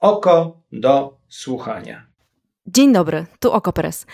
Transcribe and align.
Oko 0.00 0.62
do 0.72 1.18
słuchania. 1.28 2.06
Dzień 2.66 2.92
dobry, 2.92 3.26
tu 3.40 3.52
Okopres. 3.52 4.06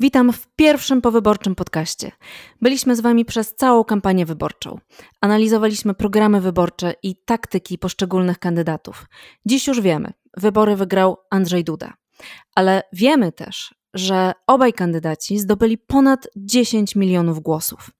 Witam 0.00 0.32
w 0.32 0.48
pierwszym 0.56 1.00
powyborczym 1.02 1.54
podcaście. 1.54 2.12
Byliśmy 2.60 2.96
z 2.96 3.00
Wami 3.00 3.24
przez 3.24 3.54
całą 3.54 3.84
kampanię 3.84 4.26
wyborczą. 4.26 4.78
Analizowaliśmy 5.20 5.94
programy 5.94 6.40
wyborcze 6.40 6.94
i 7.02 7.16
taktyki 7.16 7.78
poszczególnych 7.78 8.38
kandydatów. 8.38 9.06
Dziś 9.46 9.66
już 9.66 9.80
wiemy, 9.80 10.12
wybory 10.36 10.76
wygrał 10.76 11.16
Andrzej 11.30 11.64
Duda. 11.64 11.92
Ale 12.54 12.82
wiemy 12.92 13.32
też, 13.32 13.74
że 13.94 14.32
obaj 14.46 14.72
kandydaci 14.72 15.38
zdobyli 15.38 15.78
ponad 15.78 16.28
10 16.36 16.96
milionów 16.96 17.40
głosów. 17.40 17.90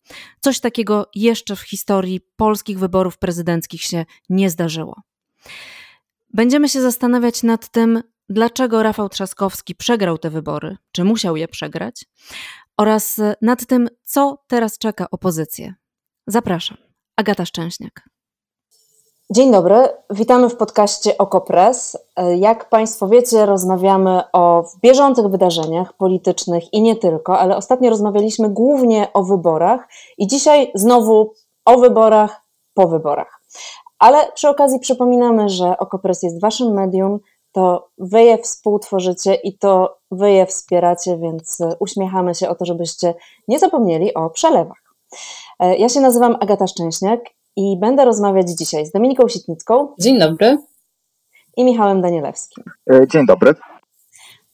Coś 0.41 0.61
takiego 0.61 1.11
jeszcze 1.15 1.57
w 1.57 1.61
historii 1.61 2.21
polskich 2.37 2.79
wyborów 2.79 3.19
prezydenckich 3.19 3.83
się 3.83 4.05
nie 4.29 4.51
zdarzyło. 4.51 5.03
Będziemy 6.35 6.69
się 6.69 6.81
zastanawiać 6.81 7.43
nad 7.43 7.69
tym, 7.69 8.03
dlaczego 8.29 8.83
Rafał 8.83 9.09
Trzaskowski 9.09 9.75
przegrał 9.75 10.19
te 10.19 10.31
wybory, 10.31 10.77
czy 10.93 11.05
musiał 11.05 11.37
je 11.37 11.49
przegrać, 11.49 12.05
oraz 12.77 13.21
nad 13.43 13.67
tym, 13.67 13.89
co 14.05 14.39
teraz 14.47 14.79
czeka 14.79 15.07
opozycję. 15.11 15.75
Zapraszam, 16.27 16.77
Agata 17.17 17.45
Szczęśniak. 17.45 18.09
Dzień 19.31 19.53
dobry, 19.53 19.89
witamy 20.11 20.49
w 20.49 20.57
podcaście 20.57 21.19
Okopres. 21.19 21.99
Jak 22.37 22.69
Państwo 22.69 23.09
wiecie, 23.09 23.47
rozmawiamy 23.47 24.23
o 24.33 24.65
bieżących 24.83 25.27
wydarzeniach 25.27 25.93
politycznych 25.93 26.73
i 26.73 26.83
nie 26.83 26.97
tylko, 26.97 27.39
ale 27.39 27.57
ostatnio 27.57 27.91
rozmawialiśmy 27.91 28.51
głównie 28.51 29.13
o 29.13 29.23
wyborach 29.25 29.89
i 30.19 30.27
dzisiaj 30.27 30.73
znowu 30.75 31.35
o 31.65 31.79
wyborach 31.79 32.43
po 32.75 32.89
wyborach. 32.89 33.43
Ale 34.03 34.33
przy 34.33 34.49
okazji 34.49 34.79
przypominamy, 34.79 35.49
że 35.49 35.79
Okopres 35.79 36.23
jest 36.23 36.41
Waszym 36.41 36.75
medium, 36.75 37.19
to 37.53 37.89
Wy 37.99 38.23
je 38.23 38.39
współtworzycie 38.39 39.35
i 39.35 39.59
to 39.59 39.99
Wy 40.11 40.33
je 40.33 40.47
wspieracie, 40.47 41.19
więc 41.19 41.59
uśmiechamy 41.81 42.35
się 42.35 42.49
o 42.49 42.55
to, 42.55 42.65
żebyście 42.65 43.15
nie 43.49 43.59
zapomnieli 43.59 44.15
o 44.15 44.31
przelewach. 44.31 44.83
Ja 45.79 45.89
się 45.89 46.01
nazywam 46.01 46.37
Agata 46.41 46.67
Szczęśniak 46.67 47.21
i 47.57 47.77
będę 47.81 48.05
rozmawiać 48.05 48.51
dzisiaj 48.51 48.87
z 48.87 48.91
Dominiką 48.91 49.29
Sitnicką. 49.29 49.89
Dzień 50.01 50.19
dobry. 50.19 50.59
I 51.57 51.65
Michałem 51.65 52.01
Danielewskim. 52.01 52.65
Dzień 53.13 53.27
dobry. 53.27 53.55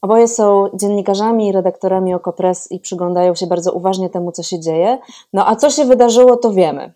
Oboje 0.03 0.29
są 0.29 0.69
dziennikarzami 0.75 1.49
i 1.49 1.53
redaktorami 1.53 2.15
Okopres 2.15 2.73
i 2.73 2.81
przyglądają 2.81 3.35
się 3.35 3.47
bardzo 3.47 3.73
uważnie 3.73 4.11
temu, 4.11 4.33
co 4.33 4.43
się 4.43 4.61
dzieje. 4.61 4.99
No 5.33 5.49
a 5.49 5.57
co 5.57 5.71
się 5.71 5.85
wydarzyło, 5.85 6.37
to 6.37 6.53
wiemy. 6.53 6.93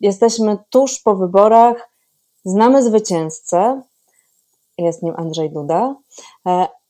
Jesteśmy 0.00 0.58
tuż 0.70 1.00
po 1.00 1.14
wyborach, 1.16 1.90
znamy 2.44 2.82
zwycięzcę, 2.82 3.82
jest 4.78 5.02
nim 5.02 5.14
Andrzej 5.16 5.50
Duda, 5.50 5.96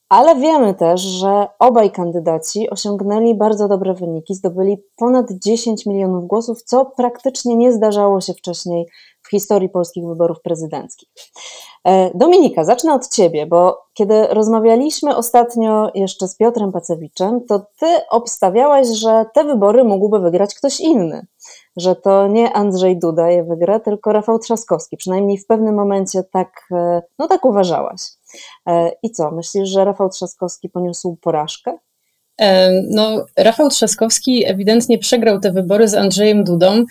ale 0.09 0.37
wiemy 0.37 0.75
też, 0.75 1.01
że 1.01 1.47
obaj 1.59 1.91
kandydaci 1.91 2.70
osiągnęli 2.70 3.35
bardzo 3.35 3.69
dobre 3.69 3.95
wyniki, 3.95 4.35
zdobyli 4.35 4.79
ponad 4.97 5.27
10 5.33 5.87
milionów 5.87 6.27
głosów, 6.27 6.63
co 6.63 6.85
praktycznie 6.85 7.57
nie 7.57 7.73
zdarzało 7.73 8.20
się 8.20 8.35
wcześniej 8.35 8.87
w 9.23 9.31
historii 9.31 9.69
polskich 9.69 10.05
wyborów 10.07 10.43
prezydenckich. 10.43 11.09
Dominika, 12.14 12.64
zacznę 12.64 12.94
od 12.94 13.08
Ciebie, 13.08 13.47
bo 13.47 13.83
kiedy 13.94 14.27
rozmawialiśmy 14.27 15.16
ostatnio 15.16 15.91
jeszcze 15.94 16.28
z 16.28 16.36
Piotrem 16.36 16.72
Pacewiczem, 16.72 17.47
to 17.47 17.66
Ty 17.78 17.86
obstawiałaś, 18.11 18.86
że 18.89 19.24
te 19.34 19.44
wybory 19.44 19.84
mógłby 19.84 20.19
wygrać 20.19 20.55
ktoś 20.55 20.80
inny, 20.80 21.27
że 21.77 21.97
to 21.97 22.27
nie 22.27 22.52
Andrzej 22.52 22.98
Duda 22.98 23.30
je 23.30 23.44
wygra, 23.44 23.80
tylko 23.80 24.12
Rafał 24.12 24.39
Trzaskowski. 24.39 24.97
Przynajmniej 24.97 25.39
w 25.39 25.47
pewnym 25.47 25.74
momencie 25.74 26.22
tak, 26.22 26.69
no 27.19 27.28
tak 27.28 27.44
uważałaś. 27.44 28.00
I 29.02 29.11
co, 29.11 29.30
myślisz, 29.30 29.69
że 29.69 29.84
Rafał 29.84 30.08
Trzaskowski 30.08 30.69
poniósł 30.69 31.17
porażkę? 31.22 31.78
No, 32.91 33.27
Rafał 33.36 33.69
Trzaskowski 33.69 34.46
ewidentnie 34.46 34.98
przegrał 34.98 35.40
te 35.40 35.52
wybory 35.52 35.89
z 35.89 35.95
Andrzejem 35.95 36.45
Dudą. 36.45 36.84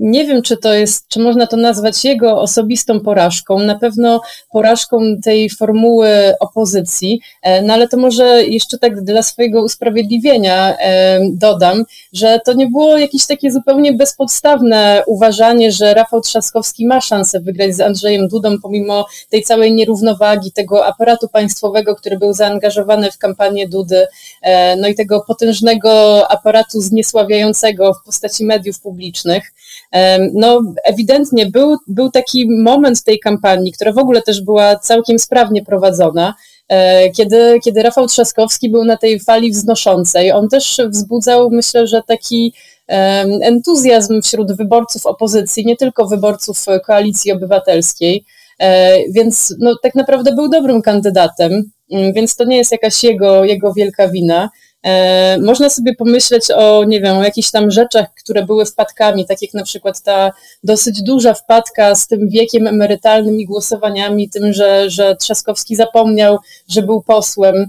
Nie 0.00 0.24
wiem, 0.24 0.42
czy 0.42 0.56
to 0.56 0.74
jest, 0.74 1.08
czy 1.08 1.20
można 1.20 1.46
to 1.46 1.56
nazwać 1.56 2.04
jego 2.04 2.40
osobistą 2.40 3.00
porażką, 3.00 3.58
na 3.58 3.78
pewno 3.78 4.20
porażką 4.50 5.00
tej 5.24 5.50
formuły 5.50 6.08
opozycji, 6.40 7.20
no 7.62 7.74
ale 7.74 7.88
to 7.88 7.96
może 7.96 8.44
jeszcze 8.44 8.78
tak 8.78 9.04
dla 9.04 9.22
swojego 9.22 9.62
usprawiedliwienia 9.62 10.76
dodam, 11.32 11.84
że 12.12 12.40
to 12.44 12.52
nie 12.52 12.66
było 12.66 12.98
jakieś 12.98 13.26
takie 13.26 13.52
zupełnie 13.52 13.92
bezpodstawne 13.92 15.02
uważanie, 15.06 15.72
że 15.72 15.94
Rafał 15.94 16.20
Trzaskowski 16.20 16.86
ma 16.86 17.00
szansę 17.00 17.40
wygrać 17.40 17.74
z 17.74 17.80
Andrzejem 17.80 18.28
Dudą, 18.28 18.58
pomimo 18.62 19.06
tej 19.30 19.42
całej 19.42 19.72
nierównowagi, 19.72 20.52
tego 20.52 20.86
aparatu 20.86 21.28
państwowego, 21.28 21.96
który 21.96 22.18
był 22.18 22.32
zaangażowany 22.32 23.10
w 23.10 23.18
kampanię 23.18 23.68
Dudy 23.68 24.06
no 24.78 24.88
i 24.88 24.94
tego 24.94 25.24
potężnego 25.26 26.22
aparatu 26.30 26.80
zniesławiającego 26.80 27.94
w 27.94 28.04
postaci 28.04 28.44
mediów 28.44 28.80
publicznych. 28.80 29.52
No, 30.34 30.62
ewidentnie 30.84 31.46
był, 31.46 31.76
był 31.86 32.10
taki 32.10 32.50
moment 32.50 33.04
tej 33.04 33.20
kampanii, 33.20 33.72
która 33.72 33.92
w 33.92 33.98
ogóle 33.98 34.22
też 34.22 34.42
była 34.42 34.76
całkiem 34.76 35.18
sprawnie 35.18 35.64
prowadzona, 35.64 36.34
kiedy, 37.16 37.58
kiedy 37.64 37.82
Rafał 37.82 38.06
Trzaskowski 38.06 38.70
był 38.70 38.84
na 38.84 38.96
tej 38.96 39.20
fali 39.20 39.50
wznoszącej. 39.50 40.32
On 40.32 40.48
też 40.48 40.80
wzbudzał, 40.88 41.50
myślę, 41.50 41.86
że 41.86 42.02
taki 42.06 42.54
entuzjazm 43.42 44.22
wśród 44.22 44.56
wyborców 44.56 45.06
opozycji, 45.06 45.66
nie 45.66 45.76
tylko 45.76 46.06
wyborców 46.06 46.64
koalicji 46.86 47.32
obywatelskiej. 47.32 48.24
Więc 49.14 49.54
no, 49.58 49.74
tak 49.82 49.94
naprawdę 49.94 50.34
był 50.34 50.48
dobrym 50.48 50.82
kandydatem. 50.82 51.70
Mm, 51.92 52.12
więc 52.12 52.36
to 52.36 52.44
nie 52.44 52.56
jest 52.56 52.72
jakaś 52.72 53.04
jego, 53.04 53.44
jego 53.44 53.72
wielka 53.72 54.08
wina. 54.08 54.50
E, 54.82 55.38
można 55.38 55.70
sobie 55.70 55.94
pomyśleć 55.94 56.50
o, 56.50 56.84
nie 56.84 57.00
wiem, 57.00 57.16
o 57.16 57.24
jakichś 57.24 57.50
tam 57.50 57.70
rzeczach, 57.70 58.06
które 58.14 58.46
były 58.46 58.66
wpadkami, 58.66 59.26
tak 59.26 59.42
jak 59.42 59.54
na 59.54 59.62
przykład 59.62 60.02
ta 60.02 60.32
dosyć 60.64 61.02
duża 61.02 61.34
wpadka 61.34 61.94
z 61.94 62.06
tym 62.06 62.28
wiekiem 62.28 62.66
emerytalnym 62.66 63.40
i 63.40 63.44
głosowaniami, 63.44 64.30
tym, 64.30 64.52
że, 64.52 64.90
że 64.90 65.16
Trzaskowski 65.16 65.76
zapomniał, 65.76 66.38
że 66.68 66.82
był 66.82 67.02
posłem. 67.02 67.66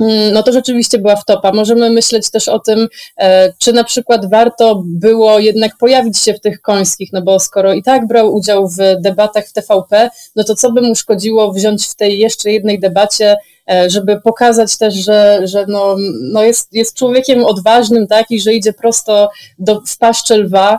Mm, 0.00 0.32
no 0.32 0.42
to 0.42 0.52
rzeczywiście 0.52 0.98
była 0.98 1.16
wtopa. 1.16 1.52
Możemy 1.52 1.90
myśleć 1.90 2.30
też 2.30 2.48
o 2.48 2.58
tym, 2.58 2.88
e, 3.18 3.52
czy 3.58 3.72
na 3.72 3.84
przykład 3.84 4.30
warto 4.30 4.82
było 4.86 5.38
jednak 5.38 5.76
pojawić 5.78 6.18
się 6.18 6.34
w 6.34 6.40
tych 6.40 6.60
końskich, 6.60 7.12
no 7.12 7.22
bo 7.22 7.40
skoro 7.40 7.72
i 7.72 7.82
tak 7.82 8.06
brał 8.06 8.34
udział 8.34 8.68
w 8.68 8.76
debatach 9.00 9.46
w 9.46 9.52
TVP, 9.52 10.10
no 10.36 10.44
to 10.44 10.54
co 10.54 10.72
by 10.72 10.82
mu 10.82 10.94
szkodziło 10.94 11.52
wziąć 11.52 11.86
w 11.86 11.94
tej 11.94 12.18
jeszcze 12.18 12.50
jednej 12.50 12.80
debacie, 12.80 13.36
e, 13.70 13.90
żeby 13.90 14.20
pokazać 14.20 14.78
też, 14.78 14.94
że, 14.94 15.40
że 15.44 15.64
no, 15.68 15.96
no 16.32 16.42
jest, 16.42 16.72
jest 16.72 16.96
człowiekiem 16.96 17.44
odważnym, 17.44 18.06
tak, 18.06 18.30
i 18.30 18.40
że 18.40 18.54
idzie 18.54 18.72
prosto 18.72 19.30
do, 19.58 19.82
w 19.86 19.98
paszczę 19.98 20.38
lwa, 20.38 20.78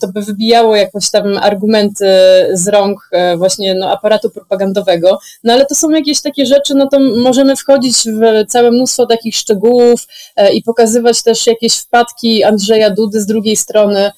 to 0.00 0.08
by 0.08 0.22
wybijało 0.22 0.76
jakoś 0.76 1.10
tam 1.10 1.38
argumenty 1.38 2.06
z 2.52 2.68
rąk 2.68 3.08
e, 3.12 3.36
właśnie 3.36 3.74
no, 3.74 3.90
aparatu 3.90 4.30
propagandowego. 4.30 5.18
No 5.44 5.52
ale 5.52 5.66
to 5.66 5.74
są 5.74 5.90
jakieś 5.90 6.22
takie 6.22 6.46
rzeczy, 6.46 6.74
no 6.74 6.88
to 6.88 7.00
możemy 7.00 7.56
wchodzić 7.56 7.96
w 7.96 8.46
całe 8.48 8.70
mnóstwo 8.70 9.06
takich 9.06 9.36
szczegółów 9.36 10.06
e, 10.36 10.52
i 10.52 10.62
pokazywać 10.62 11.22
też 11.22 11.46
jakieś 11.46 11.78
wpadki 11.78 12.44
Andrzeja 12.44 12.90
Dudy 12.90 13.20
z 13.20 13.26
drugiej 13.26 13.56
strony, 13.56 14.10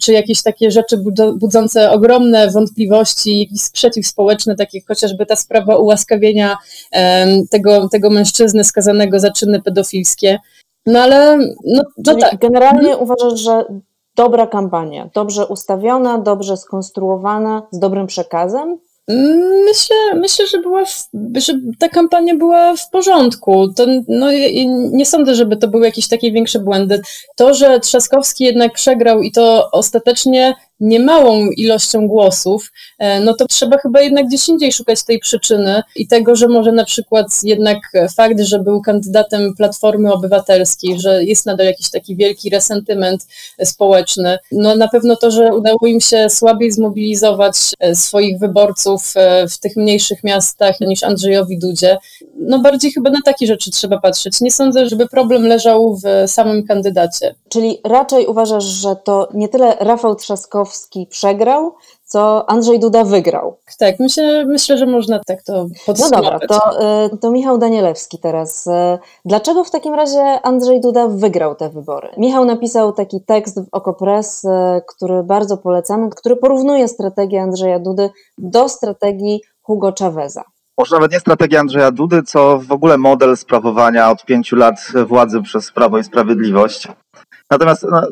czy 0.00 0.12
jakieś 0.12 0.42
takie 0.42 0.70
rzeczy 0.70 0.98
budzące 1.34 1.90
ogromne 1.90 2.50
wątpliwości, 2.50 3.38
jakiś 3.38 3.62
sprzeciw 3.62 4.06
społeczny, 4.06 4.56
tak 4.56 4.74
jak 4.74 4.86
chociażby 4.88 5.26
ta 5.26 5.36
sprawa 5.36 5.76
ułaskawienia 5.76 6.56
tego, 7.50 7.88
tego 7.88 8.10
mężczyzny 8.10 8.64
skazanego 8.64 9.20
za 9.20 9.30
czyny 9.30 9.62
pedofilskie. 9.62 10.38
No 10.86 11.00
ale 11.00 11.38
no, 11.64 11.82
no 12.06 12.14
tak. 12.14 12.38
Generalnie 12.38 12.88
hmm? 12.88 13.02
uważasz, 13.02 13.40
że 13.40 13.64
dobra 14.16 14.46
kampania, 14.46 15.10
dobrze 15.14 15.46
ustawiona, 15.46 16.18
dobrze 16.18 16.56
skonstruowana, 16.56 17.66
z 17.70 17.78
dobrym 17.78 18.06
przekazem? 18.06 18.78
Myślę, 19.64 19.96
myślę 20.14 20.46
że, 20.46 20.58
była 20.58 20.84
w, 20.84 21.08
że 21.36 21.52
ta 21.78 21.88
kampania 21.88 22.34
była 22.34 22.76
w 22.76 22.90
porządku. 22.90 23.72
To, 23.72 23.86
no, 24.08 24.26
nie 24.92 25.06
sądzę, 25.06 25.34
żeby 25.34 25.56
to 25.56 25.68
były 25.68 25.86
jakieś 25.86 26.08
takie 26.08 26.32
większe 26.32 26.58
błędy. 26.58 27.00
To, 27.36 27.54
że 27.54 27.80
Trzaskowski 27.80 28.44
jednak 28.44 28.72
przegrał 28.72 29.22
i 29.22 29.32
to 29.32 29.70
ostatecznie 29.70 30.54
niemałą 30.80 31.50
ilością 31.50 32.08
głosów, 32.08 32.72
e, 32.98 33.20
no 33.20 33.34
to 33.34 33.46
trzeba 33.46 33.78
chyba 33.78 34.00
jednak 34.00 34.26
gdzieś 34.26 34.48
indziej 34.48 34.72
szukać 34.72 35.04
tej 35.04 35.18
przyczyny 35.18 35.82
i 35.96 36.06
tego, 36.06 36.36
że 36.36 36.48
może 36.48 36.72
na 36.72 36.84
przykład 36.84 37.26
jednak 37.42 37.78
fakt, 38.16 38.40
że 38.40 38.58
był 38.58 38.82
kandydatem 38.82 39.54
Platformy 39.56 40.12
Obywatelskiej, 40.12 41.00
że 41.00 41.24
jest 41.24 41.46
nadal 41.46 41.66
jakiś 41.66 41.90
taki 41.90 42.16
wielki 42.16 42.50
resentyment 42.50 43.26
społeczny, 43.64 44.38
no 44.52 44.76
na 44.76 44.88
pewno 44.88 45.16
to, 45.16 45.30
że 45.30 45.54
udało 45.54 45.86
im 45.86 46.00
się 46.00 46.30
słabiej 46.30 46.72
zmobilizować 46.72 47.56
e, 47.80 47.94
swoich 47.94 48.38
wyborców 48.38 49.12
e, 49.16 49.48
w 49.48 49.58
tych 49.58 49.76
mniejszych 49.76 50.24
miastach 50.24 50.80
niż 50.80 51.02
Andrzejowi 51.02 51.58
Dudzie, 51.58 51.98
no 52.36 52.58
bardziej 52.58 52.92
chyba 52.92 53.10
na 53.10 53.20
takie 53.24 53.46
rzeczy 53.46 53.70
trzeba 53.70 54.00
patrzeć. 54.00 54.40
Nie 54.40 54.50
sądzę, 54.50 54.86
żeby 54.86 55.08
problem 55.08 55.46
leżał 55.46 55.96
w 55.96 56.30
samym 56.30 56.66
kandydacie. 56.66 57.34
Czyli 57.48 57.78
raczej 57.84 58.26
uważasz, 58.26 58.64
że 58.64 58.96
to 59.04 59.28
nie 59.34 59.48
tyle 59.48 59.76
Rafał 59.80 60.14
Trzaskowski 60.14 60.71
przegrał, 61.10 61.74
co 62.04 62.50
Andrzej 62.50 62.80
Duda 62.80 63.04
wygrał. 63.04 63.56
tak, 63.78 64.00
myślę, 64.00 64.44
myślę, 64.46 64.78
że 64.78 64.86
można 64.86 65.20
tak 65.26 65.42
to 65.42 65.66
podsumować. 65.86 66.24
No 66.24 66.30
dobra, 66.30 66.46
to, 66.48 66.82
y, 67.14 67.16
to 67.18 67.30
Michał 67.30 67.58
Danielewski 67.58 68.18
teraz. 68.18 68.66
Y, 68.66 68.70
dlaczego 69.24 69.64
w 69.64 69.70
takim 69.70 69.94
razie 69.94 70.40
Andrzej 70.42 70.80
Duda 70.80 71.08
wygrał 71.08 71.54
te 71.54 71.70
wybory? 71.70 72.08
Michał 72.16 72.44
napisał 72.44 72.92
taki 72.92 73.20
tekst 73.20 73.60
w 73.60 73.68
Okopres, 73.72 74.44
y, 74.44 74.48
który 74.86 75.22
bardzo 75.22 75.56
polecamy, 75.56 76.10
który 76.10 76.36
porównuje 76.36 76.88
strategię 76.88 77.42
Andrzeja 77.42 77.78
Dudy 77.78 78.10
do 78.38 78.68
strategii 78.68 79.40
Hugo 79.62 79.92
Chaveza 79.98 80.44
może 80.78 80.96
nawet 80.96 81.12
nie 81.12 81.20
strategia 81.20 81.60
Andrzeja 81.60 81.90
Dudy, 81.90 82.22
co 82.22 82.58
w 82.58 82.72
ogóle 82.72 82.98
model 82.98 83.36
sprawowania 83.36 84.10
od 84.10 84.24
pięciu 84.24 84.56
lat 84.56 84.92
władzy 85.06 85.42
przez 85.42 85.72
Prawo 85.72 85.98
i 85.98 86.04
Sprawiedliwość. 86.04 86.88
Natomiast, 87.50 87.86
no, 87.90 88.02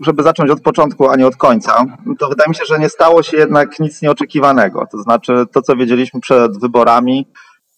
żeby 0.00 0.22
zacząć 0.22 0.50
od 0.50 0.60
początku, 0.60 1.08
a 1.08 1.16
nie 1.16 1.26
od 1.26 1.36
końca, 1.36 1.84
to 2.18 2.28
wydaje 2.28 2.48
mi 2.48 2.54
się, 2.54 2.64
że 2.64 2.78
nie 2.78 2.88
stało 2.88 3.22
się 3.22 3.36
jednak 3.36 3.78
nic 3.80 4.02
nieoczekiwanego. 4.02 4.86
To 4.92 5.02
znaczy, 5.02 5.44
to 5.52 5.62
co 5.62 5.76
wiedzieliśmy 5.76 6.20
przed 6.20 6.60
wyborami, 6.60 7.26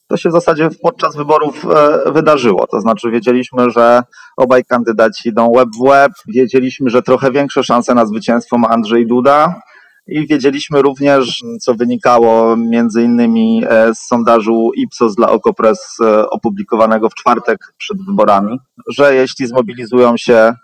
to 0.08 0.16
się 0.16 0.28
w 0.28 0.32
zasadzie 0.32 0.68
podczas 0.82 1.16
wyborów 1.16 1.66
e, 1.70 2.12
wydarzyło. 2.12 2.66
To 2.66 2.80
znaczy, 2.80 3.10
wiedzieliśmy, 3.10 3.70
że 3.70 4.02
obaj 4.36 4.64
kandydaci 4.64 5.28
idą 5.28 5.52
web 5.56 5.68
w 5.80 5.88
web, 5.88 6.12
wiedzieliśmy, 6.28 6.90
że 6.90 7.02
trochę 7.02 7.30
większe 7.30 7.64
szanse 7.64 7.94
na 7.94 8.06
zwycięstwo 8.06 8.58
ma 8.58 8.68
Andrzej 8.68 9.06
Duda, 9.06 9.60
i 10.08 10.26
wiedzieliśmy 10.26 10.82
również, 10.82 11.42
co 11.60 11.74
wynikało 11.74 12.56
między 12.56 13.02
innymi 13.02 13.62
e, 13.68 13.94
z 13.94 13.98
sondażu 13.98 14.70
Ipsos 14.76 15.14
dla 15.14 15.30
Okopres 15.30 15.96
e, 16.00 16.30
opublikowanego 16.30 17.10
w 17.10 17.14
czwartek 17.14 17.58
przed 17.78 17.98
wyborami, 18.06 18.58
że 18.88 19.14
jeśli 19.14 19.46
zmobilizują 19.46 20.16
się 20.16 20.54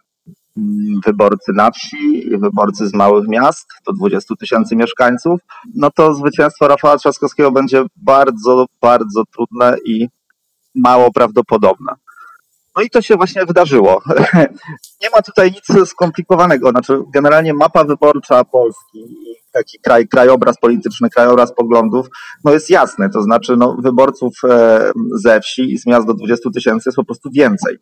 wyborcy 1.07 1.53
na 1.53 1.71
wsi 1.71 2.31
wyborcy 2.39 2.89
z 2.89 2.95
małych 2.95 3.29
miast, 3.29 3.67
to 3.85 3.93
20 3.93 4.35
tysięcy 4.37 4.77
mieszkańców, 4.77 5.41
no 5.75 5.91
to 5.91 6.15
zwycięstwo 6.15 6.69
Rafała 6.69 6.97
Trzaskowskiego 6.97 7.53
będzie 7.53 7.85
bardzo, 7.97 8.67
bardzo 8.81 9.23
trudne 9.25 9.77
i 9.85 10.09
mało 10.75 11.13
prawdopodobne. 11.13 11.95
No 12.77 12.83
i 12.83 12.91
to 12.91 13.03
się 13.03 13.17
właśnie 13.17 13.47
wydarzyło. 13.47 14.03
Nie 15.03 15.11
ma 15.11 15.23
tutaj 15.23 15.53
nic 15.53 15.89
skomplikowanego. 15.89 16.71
Znaczy, 16.71 16.99
generalnie 17.15 17.55
mapa 17.55 17.85
wyborcza 17.85 18.45
Polski 18.45 18.99
i 18.99 19.37
taki 19.53 19.79
kraj, 19.79 20.09
krajobraz 20.09 20.59
polityczny, 20.61 21.11
krajobraz 21.11 21.55
poglądów, 21.55 22.07
no 22.45 22.53
jest 22.53 22.71
jasny. 22.71 23.11
To 23.11 23.23
znaczy, 23.23 23.57
no, 23.57 23.77
wyborców 23.83 24.35
e, 24.45 24.93
ze 25.15 25.41
wsi 25.41 25.73
i 25.73 25.79
z 25.79 25.87
miast 25.87 26.07
do 26.07 26.15
20 26.15 26.51
tysięcy 26.51 26.83
jest 26.89 26.97
po 26.97 27.05
prostu 27.05 27.31
więcej. 27.31 27.79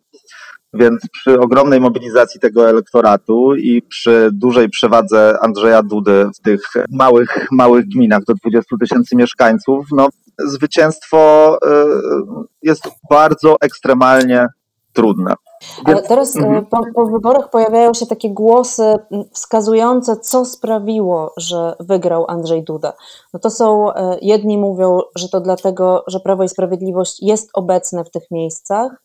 Więc 0.75 1.09
przy 1.13 1.41
ogromnej 1.41 1.81
mobilizacji 1.81 2.41
tego 2.41 2.69
elektoratu 2.69 3.55
i 3.55 3.83
przy 3.83 4.31
dużej 4.33 4.69
przewadze 4.69 5.39
Andrzeja 5.41 5.83
Dudy 5.83 6.31
w 6.37 6.41
tych 6.41 6.63
małych, 6.91 7.49
małych 7.51 7.89
gminach 7.89 8.25
do 8.25 8.35
20 8.35 8.77
tysięcy 8.81 9.17
mieszkańców, 9.17 9.87
no, 9.93 10.09
zwycięstwo 10.39 11.59
e, 11.67 11.85
jest 12.63 12.89
bardzo 13.11 13.57
ekstremalnie 13.61 14.47
trudne. 14.93 15.35
Ale 15.85 16.03
teraz 16.03 16.37
e, 16.37 16.41
mhm. 16.41 16.67
po, 16.67 16.81
po, 16.95 17.07
wyborach 17.07 17.51
pojawiają 17.51 17.95
się 17.95 18.07
takie 18.07 18.31
głosy 18.31 18.99
wskazujące, 19.33 20.17
co 20.17 20.45
sprawiło, 20.45 21.33
że 21.37 21.75
wygrał 21.81 22.25
Andrzej 22.29 22.65
Duda. 22.65 22.93
No 23.35 23.41
to 23.41 23.51
są, 23.51 23.95
e, 23.95 24.19
jedni 24.23 24.59
mówią, 24.59 25.01
że 25.17 25.29
to 25.29 25.41
dlatego, 25.41 26.05
że 26.07 26.21
Prawo 26.21 26.45
i 26.45 26.49
Sprawiedliwość 26.49 27.23
jest 27.23 27.51
obecne 27.55 28.05
w 28.05 28.11
tych 28.11 28.31
miejscach 28.31 29.03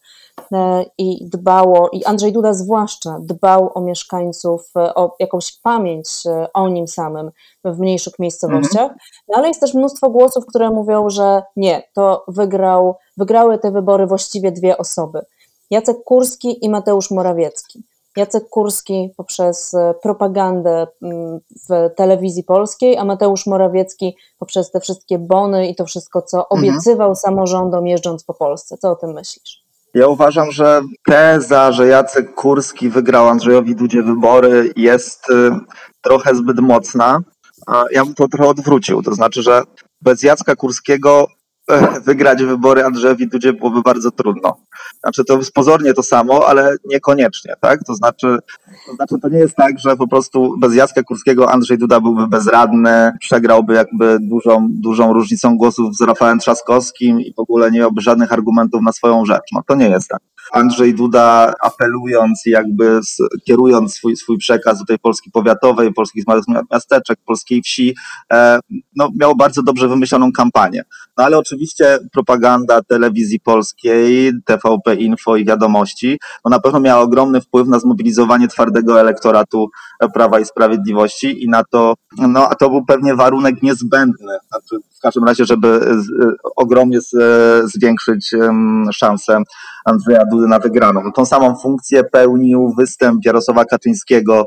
i 0.98 1.30
dbało, 1.30 1.90
i 1.90 2.06
Andrzej 2.06 2.34
Duda 2.34 2.54
zwłaszcza 2.54 3.18
dbał 3.20 3.72
o 3.76 3.82
mieszkańców, 3.82 4.72
o 4.76 5.16
jakąś 5.20 5.60
pamięć 5.62 6.08
o 6.54 6.70
nim 6.70 6.88
samym 6.88 7.32
w 7.64 7.80
mniejszych 7.80 8.20
miejscowościach. 8.20 8.82
Mhm. 8.82 9.00
No 9.28 9.38
ale 9.38 9.48
jest 9.48 9.60
też 9.60 9.74
mnóstwo 9.74 10.10
głosów, 10.10 10.46
które 10.46 10.70
mówią, 10.70 11.10
że 11.10 11.44
nie, 11.56 11.84
to 11.94 12.24
wygrał, 12.28 12.96
wygrały 13.18 13.58
te 13.58 13.72
wybory 13.72 14.08
właściwie 14.08 14.52
dwie 14.52 14.78
osoby 14.78 15.22
Jacek 15.70 16.04
Kurski 16.04 16.66
i 16.66 16.70
Mateusz 16.70 17.12
Morawiecki. 17.12 17.84
Jacek 18.16 18.50
Kurski 18.50 19.14
poprzez 19.18 19.74
e, 19.74 19.94
propagandę 20.02 20.88
mm, 21.02 21.40
w 21.70 21.96
telewizji 21.96 22.44
polskiej, 22.44 22.98
a 22.98 23.06
Mateusz 23.06 23.46
Morawiecki 23.46 24.16
poprzez 24.40 24.72
te 24.72 24.80
wszystkie 24.80 25.20
bony 25.20 25.68
i 25.68 25.76
to 25.76 25.86
wszystko, 25.86 26.22
co 26.22 26.38
mhm. 26.38 26.60
obiecywał 26.60 27.16
samorządom 27.16 27.88
jeżdżąc 27.88 28.24
po 28.24 28.34
Polsce. 28.34 28.78
Co 28.78 28.92
o 28.92 28.96
tym 28.96 29.14
myślisz? 29.14 29.67
Ja 29.98 30.08
uważam, 30.08 30.52
że 30.52 30.82
teza, 31.06 31.72
że 31.72 31.88
Jacek 31.88 32.34
Kurski 32.36 32.90
wygrał 32.90 33.28
Andrzejowi 33.28 33.76
Dudzie 33.76 34.04
wybory 34.04 34.74
jest 34.76 35.30
y, 35.30 35.52
trochę 36.02 36.36
zbyt 36.36 36.60
mocna. 36.60 37.20
Ja 37.92 38.06
bym 38.06 38.14
to 38.14 38.28
trochę 38.28 38.50
odwrócił. 38.50 39.02
To 39.02 39.14
znaczy, 39.14 39.42
że 39.42 39.62
bez 40.02 40.24
Jacka 40.24 40.56
Kurskiego 40.56 41.28
wygrać 42.06 42.44
wybory 42.44 42.84
Andrzejowi 42.84 43.28
Dudzie 43.28 43.54
byłoby 43.54 43.82
bardzo 43.82 44.12
trudno. 44.12 44.58
Znaczy 45.00 45.26
to 45.26 45.38
jest 45.38 45.52
pozornie 45.52 45.94
to 45.94 46.04
samo, 46.04 46.48
ale 46.48 46.76
niekoniecznie, 46.86 47.54
tak? 47.62 47.84
To 47.84 47.96
znaczy, 47.96 48.38
to 48.88 48.96
znaczy 48.96 49.16
to 49.22 49.30
nie 49.30 49.40
jest 49.40 49.56
tak, 49.56 49.80
że 49.80 49.98
po 49.98 50.08
prostu 50.08 50.58
bez 50.60 50.76
Jacka 50.76 51.04
Kurskiego 51.04 51.52
Andrzej 51.52 51.78
Duda 51.78 52.00
byłby 52.02 52.28
bezradny, 52.28 53.12
przegrałby 53.20 53.74
jakby 53.74 54.18
dużą, 54.22 54.68
dużą 54.70 55.14
różnicą 55.14 55.58
głosów 55.58 55.96
z 55.96 56.02
Rafałem 56.02 56.40
Trzaskowskim 56.40 57.22
i 57.22 57.34
w 57.34 57.40
ogóle 57.40 57.72
nie 57.72 57.80
miałby 57.80 58.02
żadnych 58.02 58.34
argumentów 58.34 58.82
na 58.82 58.92
swoją 58.92 59.26
rzecz. 59.26 59.44
No 59.54 59.62
to 59.68 59.76
nie 59.76 59.90
jest 59.90 60.08
tak. 60.08 60.20
Andrzej 60.52 60.94
Duda 60.94 61.54
apelując 61.62 62.46
i 62.46 62.50
jakby 62.50 63.00
kierując 63.48 63.96
swój, 63.96 64.16
swój 64.16 64.38
przekaz 64.38 64.80
do 64.80 64.86
tej 64.86 65.00
Polski 65.00 65.32
powiatowej, 65.32 65.94
polskich 65.94 66.28
małych 66.28 66.44
miasteczek, 66.72 67.20
polskiej 67.26 67.62
wsi, 67.62 67.96
e, 68.34 68.60
no, 68.96 69.10
miał 69.20 69.36
bardzo 69.36 69.64
dobrze 69.64 69.88
wymyśloną 69.88 70.32
kampanię. 70.32 70.84
No 71.18 71.24
ale 71.24 71.38
oczywiście 71.38 71.57
propaganda 72.14 72.82
telewizji 72.82 73.40
polskiej, 73.40 74.32
TVP 74.46 74.96
Info 74.96 75.36
i 75.36 75.46
wiadomości, 75.46 76.20
no 76.46 76.50
na 76.50 76.60
pewno 76.60 76.80
miała 76.80 77.02
ogromny 77.02 77.42
wpływ 77.42 77.68
na 77.68 77.80
zmobilizowanie 77.80 78.48
twardego 78.48 79.00
elektoratu 79.00 79.70
Prawa 80.14 80.40
i 80.40 80.46
Sprawiedliwości 80.46 81.44
i 81.44 81.50
na 81.50 81.64
to, 81.64 81.94
no 82.18 82.50
a 82.50 82.56
to 82.56 82.70
był 82.70 82.86
pewnie 82.86 83.16
warunek 83.16 83.62
niezbędny, 83.62 84.38
znaczy 84.48 84.76
w 84.98 85.00
każdym 85.02 85.24
razie, 85.24 85.46
żeby 85.46 85.82
ogromnie 86.56 87.00
zwiększyć 87.64 88.32
szanse 88.94 89.42
Andrzeja 89.86 90.26
Dudy 90.32 90.48
na 90.48 90.60
wygraną. 90.60 91.12
Tą 91.16 91.26
samą 91.26 91.56
funkcję 91.56 92.04
pełnił 92.04 92.74
występ 92.78 93.26
Jarosława 93.26 93.66
Kaczyńskiego 93.66 94.46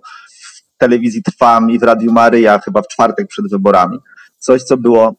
w 0.75 0.79
telewizji 0.79 1.23
Trwam 1.23 1.71
i 1.71 1.79
w 1.79 1.83
Radiu 1.83 2.13
Maryja 2.13 2.59
chyba 2.59 2.83
w 2.83 2.89
czwartek 2.89 3.27
przed 3.29 3.51
wyborami. 3.51 3.99
Coś, 4.39 4.63
co 4.63 4.77
było 4.77 5.15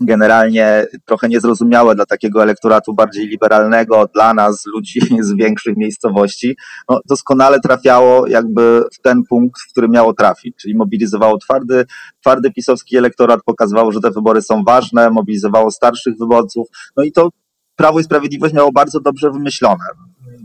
generalnie 0.00 0.86
trochę 1.04 1.28
niezrozumiałe 1.28 1.94
dla 1.94 2.06
takiego 2.06 2.42
elektoratu 2.42 2.94
bardziej 2.94 3.26
liberalnego, 3.26 4.08
dla 4.14 4.34
nas, 4.34 4.66
ludzi 4.66 5.00
z 5.20 5.32
większych 5.32 5.76
miejscowości, 5.76 6.56
no, 6.88 7.00
doskonale 7.08 7.60
trafiało 7.60 8.26
jakby 8.26 8.84
w 8.92 9.00
ten 9.02 9.22
punkt, 9.28 9.60
w 9.60 9.72
który 9.72 9.88
miało 9.88 10.14
trafić, 10.14 10.56
czyli 10.56 10.76
mobilizowało 10.76 11.38
twardy, 11.38 11.84
twardy 12.20 12.52
pisowski 12.52 12.96
elektorat, 12.96 13.40
pokazywało, 13.44 13.92
że 13.92 14.00
te 14.00 14.10
wybory 14.10 14.42
są 14.42 14.62
ważne, 14.66 15.10
mobilizowało 15.10 15.70
starszych 15.70 16.14
wyborców, 16.18 16.68
no 16.96 17.02
i 17.02 17.12
to 17.12 17.30
Prawo 17.76 18.00
i 18.00 18.04
Sprawiedliwość 18.04 18.54
miało 18.54 18.72
bardzo 18.72 19.00
dobrze 19.00 19.30
wymyślone. 19.30 19.84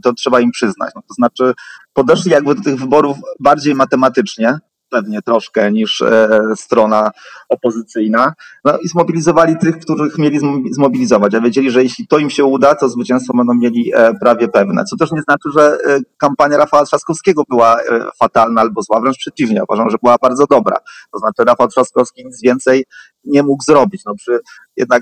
To 0.04 0.14
trzeba 0.14 0.40
im 0.40 0.52
przyznać. 0.52 0.92
No, 0.96 1.02
to 1.02 1.14
znaczy, 1.14 1.54
podeszli 1.94 2.32
jakby 2.32 2.56
do 2.56 2.62
tych 2.62 2.80
wyborów 2.80 3.18
bardziej 3.40 3.76
matematycznie, 3.76 4.58
pewnie 4.90 5.22
troszkę 5.22 5.72
niż 5.72 6.02
e, 6.02 6.40
strona 6.56 7.12
opozycyjna. 7.50 8.34
No 8.66 8.78
i 8.78 8.88
zmobilizowali 8.88 9.58
tych, 9.58 9.80
których 9.80 10.18
mieli 10.18 10.40
zmobilizować, 10.72 11.36
a 11.36 11.42
wiedzieli, 11.42 11.72
że 11.72 11.84
jeśli 11.84 12.08
to 12.08 12.18
im 12.18 12.30
się 12.30 12.46
uda, 12.46 12.76
to 12.76 12.90
zwycięstwo 12.90 13.34
będą 13.38 13.54
mieli 13.54 13.92
e, 13.96 14.14
prawie 14.22 14.48
pewne. 14.48 14.84
Co 14.86 14.98
też 14.98 15.12
nie 15.12 15.22
znaczy, 15.22 15.50
że 15.54 15.78
e, 15.88 16.00
kampania 16.18 16.58
Rafała 16.58 16.86
Trzaskowskiego 16.86 17.44
była 17.50 17.78
fatalna 18.20 18.62
albo 18.62 18.82
zła, 18.82 19.02
wręcz 19.02 19.18
przeciwnie, 19.18 19.64
uważam, 19.70 19.90
że 19.90 19.98
była 20.04 20.16
bardzo 20.22 20.46
dobra. 20.50 20.78
To 21.12 21.20
znaczy 21.20 21.44
Rafał 21.44 21.68
Trzaskowski 21.68 22.26
nic 22.26 22.42
więcej 22.42 22.86
nie 23.24 23.44
mógł 23.44 23.64
zrobić. 23.64 24.02
No 24.06 24.16
przy 24.16 24.40
jednak 24.78 25.02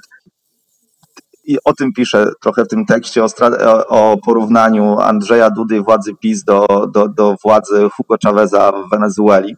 i 1.44 1.58
o 1.66 1.74
tym 1.74 1.94
piszę 1.94 2.32
trochę 2.42 2.66
w 2.66 2.68
tym 2.68 2.86
tekście, 2.86 3.24
o, 3.24 3.88
o 3.88 4.18
porównaniu 4.18 5.00
Andrzeja 5.00 5.50
Dudy 5.50 5.82
władzy 5.82 6.16
PiS 6.22 6.44
do, 6.44 6.66
do, 6.94 7.08
do 7.08 7.36
władzy 7.44 7.88
Hugo 7.98 8.16
Chaveza 8.24 8.72
w 8.72 8.90
Wenezueli 8.90 9.56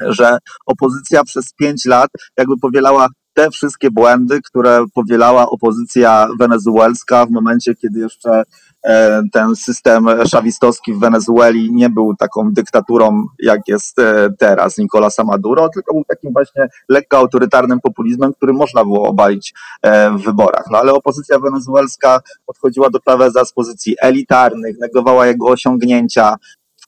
że 0.00 0.38
opozycja 0.66 1.24
przez 1.24 1.52
pięć 1.52 1.84
lat 1.84 2.08
jakby 2.38 2.54
powielała 2.62 3.08
te 3.38 3.50
wszystkie 3.50 3.90
błędy, 3.90 4.40
które 4.42 4.84
powielała 4.94 5.50
opozycja 5.50 6.28
wenezuelska 6.40 7.26
w 7.26 7.30
momencie, 7.30 7.74
kiedy 7.74 8.00
jeszcze 8.00 8.42
e, 8.84 9.22
ten 9.32 9.56
system 9.56 10.06
szawistowski 10.26 10.94
w 10.94 10.98
Wenezueli 10.98 11.72
nie 11.72 11.90
był 11.90 12.16
taką 12.16 12.52
dyktaturą, 12.52 13.26
jak 13.38 13.60
jest 13.68 13.98
e, 13.98 14.28
teraz 14.38 14.78
Nicolasa 14.78 15.24
Maduro, 15.24 15.68
tylko 15.68 15.94
był 15.94 16.04
takim 16.04 16.32
właśnie 16.32 16.68
lekko 16.88 17.16
autorytarnym 17.16 17.80
populizmem, 17.80 18.34
który 18.34 18.52
można 18.52 18.84
było 18.84 19.08
obalić 19.08 19.54
e, 19.82 20.10
w 20.10 20.22
wyborach. 20.22 20.64
No 20.70 20.78
ale 20.78 20.92
opozycja 20.92 21.38
wenezuelska 21.38 22.20
podchodziła 22.46 22.90
do 22.90 22.98
Chaveza 23.04 23.44
z 23.44 23.52
pozycji 23.52 23.96
elitarnych, 24.00 24.78
negowała 24.78 25.26
jego 25.26 25.46
osiągnięcia, 25.46 26.34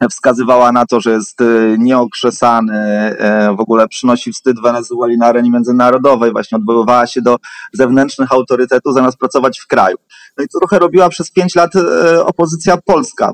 wskazywała 0.09 0.73
na 0.73 0.87
to, 0.87 1.00
że 1.00 1.11
jest 1.11 1.40
y, 1.40 1.76
nieokrzesany, 1.78 3.16
y, 3.50 3.57
w 3.57 3.61
ogóle 3.61 3.88
przynosi 3.88 4.33
wstyd 4.33 4.61
Wenezueli 4.62 5.19
na 5.19 5.26
arenie 5.26 5.50
międzynarodowej, 5.50 6.33
właśnie 6.33 6.59
odwoływała 6.59 7.07
się 7.07 7.23
do 7.23 7.37
zewnętrznych 7.73 8.33
autorytetów 8.33 8.95
zamiast 8.95 9.19
pracować 9.19 9.61
w 9.61 9.66
kraju. 9.66 9.97
No 10.38 10.45
i 10.45 10.49
to 10.49 10.59
trochę 10.59 10.78
robiła 10.78 11.09
przez 11.09 11.30
pięć 11.30 11.54
lat 11.54 11.75
y, 11.76 12.25
opozycja 12.25 12.76
polska. 12.85 13.33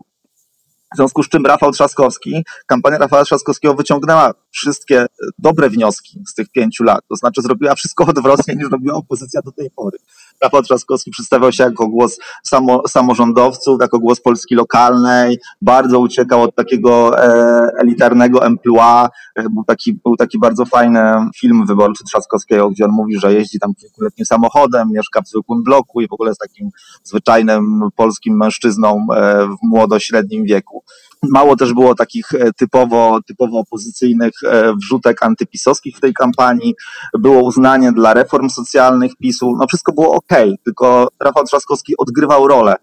W 0.94 0.96
związku 0.96 1.22
z 1.22 1.28
czym 1.28 1.46
Rafał 1.46 1.72
Trzaskowski, 1.72 2.44
kampania 2.66 2.98
Rafała 2.98 3.24
Trzaskowskiego 3.24 3.74
wyciągnęła 3.74 4.34
wszystkie 4.50 5.06
dobre 5.38 5.70
wnioski 5.70 6.22
z 6.28 6.34
tych 6.34 6.48
pięciu 6.48 6.84
lat. 6.84 7.00
To 7.08 7.16
znaczy 7.16 7.42
zrobiła 7.42 7.74
wszystko 7.74 8.06
odwrotnie 8.16 8.54
niż 8.54 8.70
robiła 8.70 8.94
opozycja 8.94 9.40
do 9.42 9.52
tej 9.52 9.70
pory. 9.70 9.98
Rafał 10.42 10.62
Trzaskowski 10.62 11.10
przedstawiał 11.10 11.52
się 11.52 11.64
jako 11.64 11.88
głos 11.88 12.18
samo, 12.42 12.82
samorządowców, 12.88 13.80
jako 13.80 13.98
głos 13.98 14.20
Polski 14.20 14.54
lokalnej, 14.54 15.38
bardzo 15.62 15.98
uciekał 15.98 16.42
od 16.42 16.54
takiego 16.54 17.24
e, 17.24 17.70
elitarnego 17.78 18.46
emploi. 18.46 19.08
Był, 19.36 19.64
taki, 19.66 19.92
był 19.92 20.16
taki 20.16 20.38
bardzo 20.38 20.64
fajny 20.64 21.00
film 21.36 21.66
wyborczy 21.66 22.04
Trzaskowskiego, 22.04 22.70
gdzie 22.70 22.84
on 22.84 22.90
mówi, 22.90 23.18
że 23.18 23.34
jeździ 23.34 23.58
tam 23.58 23.74
kilkuletnim 23.74 24.26
samochodem, 24.26 24.88
mieszka 24.92 25.22
w 25.22 25.28
zwykłym 25.28 25.62
bloku 25.62 26.00
i 26.00 26.08
w 26.08 26.12
ogóle 26.12 26.30
jest 26.30 26.40
takim 26.40 26.70
zwyczajnym 27.04 27.88
polskim 27.96 28.36
mężczyzną 28.36 29.06
e, 29.14 29.46
w 29.46 29.56
młodo-średnim 29.62 30.44
wieku. 30.44 30.82
Mało 31.30 31.56
też 31.56 31.72
było 31.72 31.94
takich 31.94 32.34
e, 32.34 32.52
typowo, 32.52 33.18
typowo 33.26 33.58
opozycyjnych 33.58 34.32
e, 34.44 34.72
wrzutek 34.74 35.22
antypisowskich 35.22 35.96
w 35.96 36.00
tej 36.00 36.14
kampanii. 36.14 36.74
Było 37.18 37.42
uznanie 37.42 37.92
dla 37.92 38.14
reform 38.14 38.50
socjalnych 38.50 39.16
PiSu. 39.16 39.56
No 39.58 39.66
wszystko 39.66 39.92
było 39.92 40.14
ok, 40.14 40.32
tylko 40.64 41.08
Rafał 41.20 41.44
Trzaskowski 41.44 41.94
odgrywał 41.98 42.48
rolę. 42.48 42.76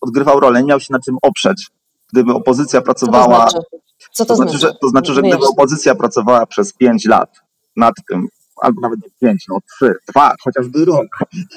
Odgrywał 0.00 0.40
rolę, 0.40 0.60
nie 0.60 0.68
miał 0.68 0.80
się 0.80 0.92
na 0.92 1.00
czym 1.00 1.16
oprzeć. 1.22 1.68
Gdyby 2.12 2.32
opozycja 2.32 2.80
pracowała. 2.80 3.46
Co 3.46 3.54
to 3.54 3.56
znaczy? 3.56 3.78
Co 4.12 4.24
to, 4.24 4.24
to 4.24 4.36
znaczy, 4.36 4.58
że, 4.58 4.74
to 4.80 4.88
znaczy, 4.88 5.14
że 5.14 5.22
gdyby 5.22 5.46
opozycja 5.46 5.94
pracowała 5.94 6.46
przez 6.46 6.72
pięć 6.72 7.04
lat 7.04 7.40
nad 7.76 7.94
tym, 8.08 8.28
albo 8.62 8.80
nawet 8.80 9.00
nie 9.02 9.28
pięć, 9.28 9.44
no 9.48 9.58
trzy, 9.74 9.94
dwa, 10.08 10.34
chociażby 10.44 10.84
rok, 10.84 11.06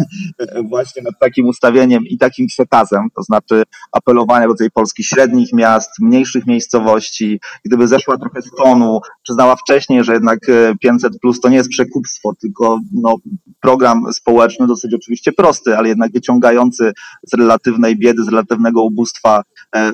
właśnie 0.69 1.01
nad 1.01 1.13
takim 1.19 1.47
ustawieniem 1.47 2.03
i 2.05 2.17
takim 2.17 2.47
przekazem, 2.47 3.07
to 3.15 3.23
znaczy 3.23 3.63
apelowania 3.91 4.47
do 4.47 4.55
tej 4.55 4.71
Polski 4.71 5.03
średnich 5.03 5.53
miast, 5.53 5.89
mniejszych 6.01 6.47
miejscowości, 6.47 7.39
gdyby 7.65 7.87
zeszła 7.87 8.17
trochę 8.17 8.41
z 8.41 8.51
tonu, 8.57 8.99
przyznała 9.23 9.55
wcześniej, 9.55 10.03
że 10.03 10.13
jednak 10.13 10.39
500 10.79 11.19
plus 11.21 11.39
to 11.39 11.49
nie 11.49 11.57
jest 11.57 11.69
przekupstwo, 11.69 12.33
tylko 12.41 12.79
no, 12.93 13.15
program 13.61 14.13
społeczny, 14.13 14.67
dosyć 14.67 14.93
oczywiście 14.93 15.31
prosty, 15.31 15.77
ale 15.77 15.89
jednak 15.89 16.11
wyciągający 16.11 16.93
z 17.23 17.33
relatywnej 17.33 17.97
biedy, 17.97 18.23
z 18.23 18.27
relatywnego 18.27 18.83
ubóstwa, 18.83 19.43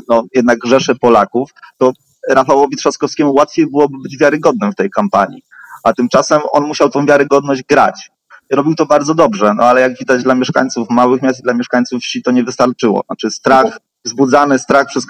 no 0.09 0.23
jednak 0.35 0.59
rzesze 0.65 0.95
Polaków, 0.95 1.49
to 1.77 1.93
Rafałowi 2.29 2.77
Trzaskowskiemu 2.77 3.33
łatwiej 3.33 3.67
byłoby 3.67 3.97
być 4.03 4.17
wiarygodnym 4.17 4.71
w 4.71 4.75
tej 4.75 4.89
kampanii 4.89 5.43
a 5.83 5.93
tymczasem 5.93 6.41
on 6.51 6.67
musiał 6.67 6.89
tą 6.89 7.05
wiarygodność 7.05 7.63
grać. 7.63 8.11
I 8.51 8.55
robił 8.55 8.75
to 8.75 8.85
bardzo 8.85 9.15
dobrze, 9.15 9.53
no 9.53 9.63
ale 9.63 9.81
jak 9.81 9.97
widać 9.97 10.23
dla 10.23 10.35
mieszkańców 10.35 10.89
małych 10.89 11.21
miast 11.21 11.39
i 11.39 11.43
dla 11.43 11.53
mieszkańców 11.53 12.01
wsi 12.01 12.23
to 12.23 12.31
nie 12.31 12.43
wystarczyło. 12.43 13.03
Znaczy 13.05 13.31
strach, 13.31 13.77
wzbudzany 14.05 14.59
strach 14.59 14.87
przez, 14.87 15.05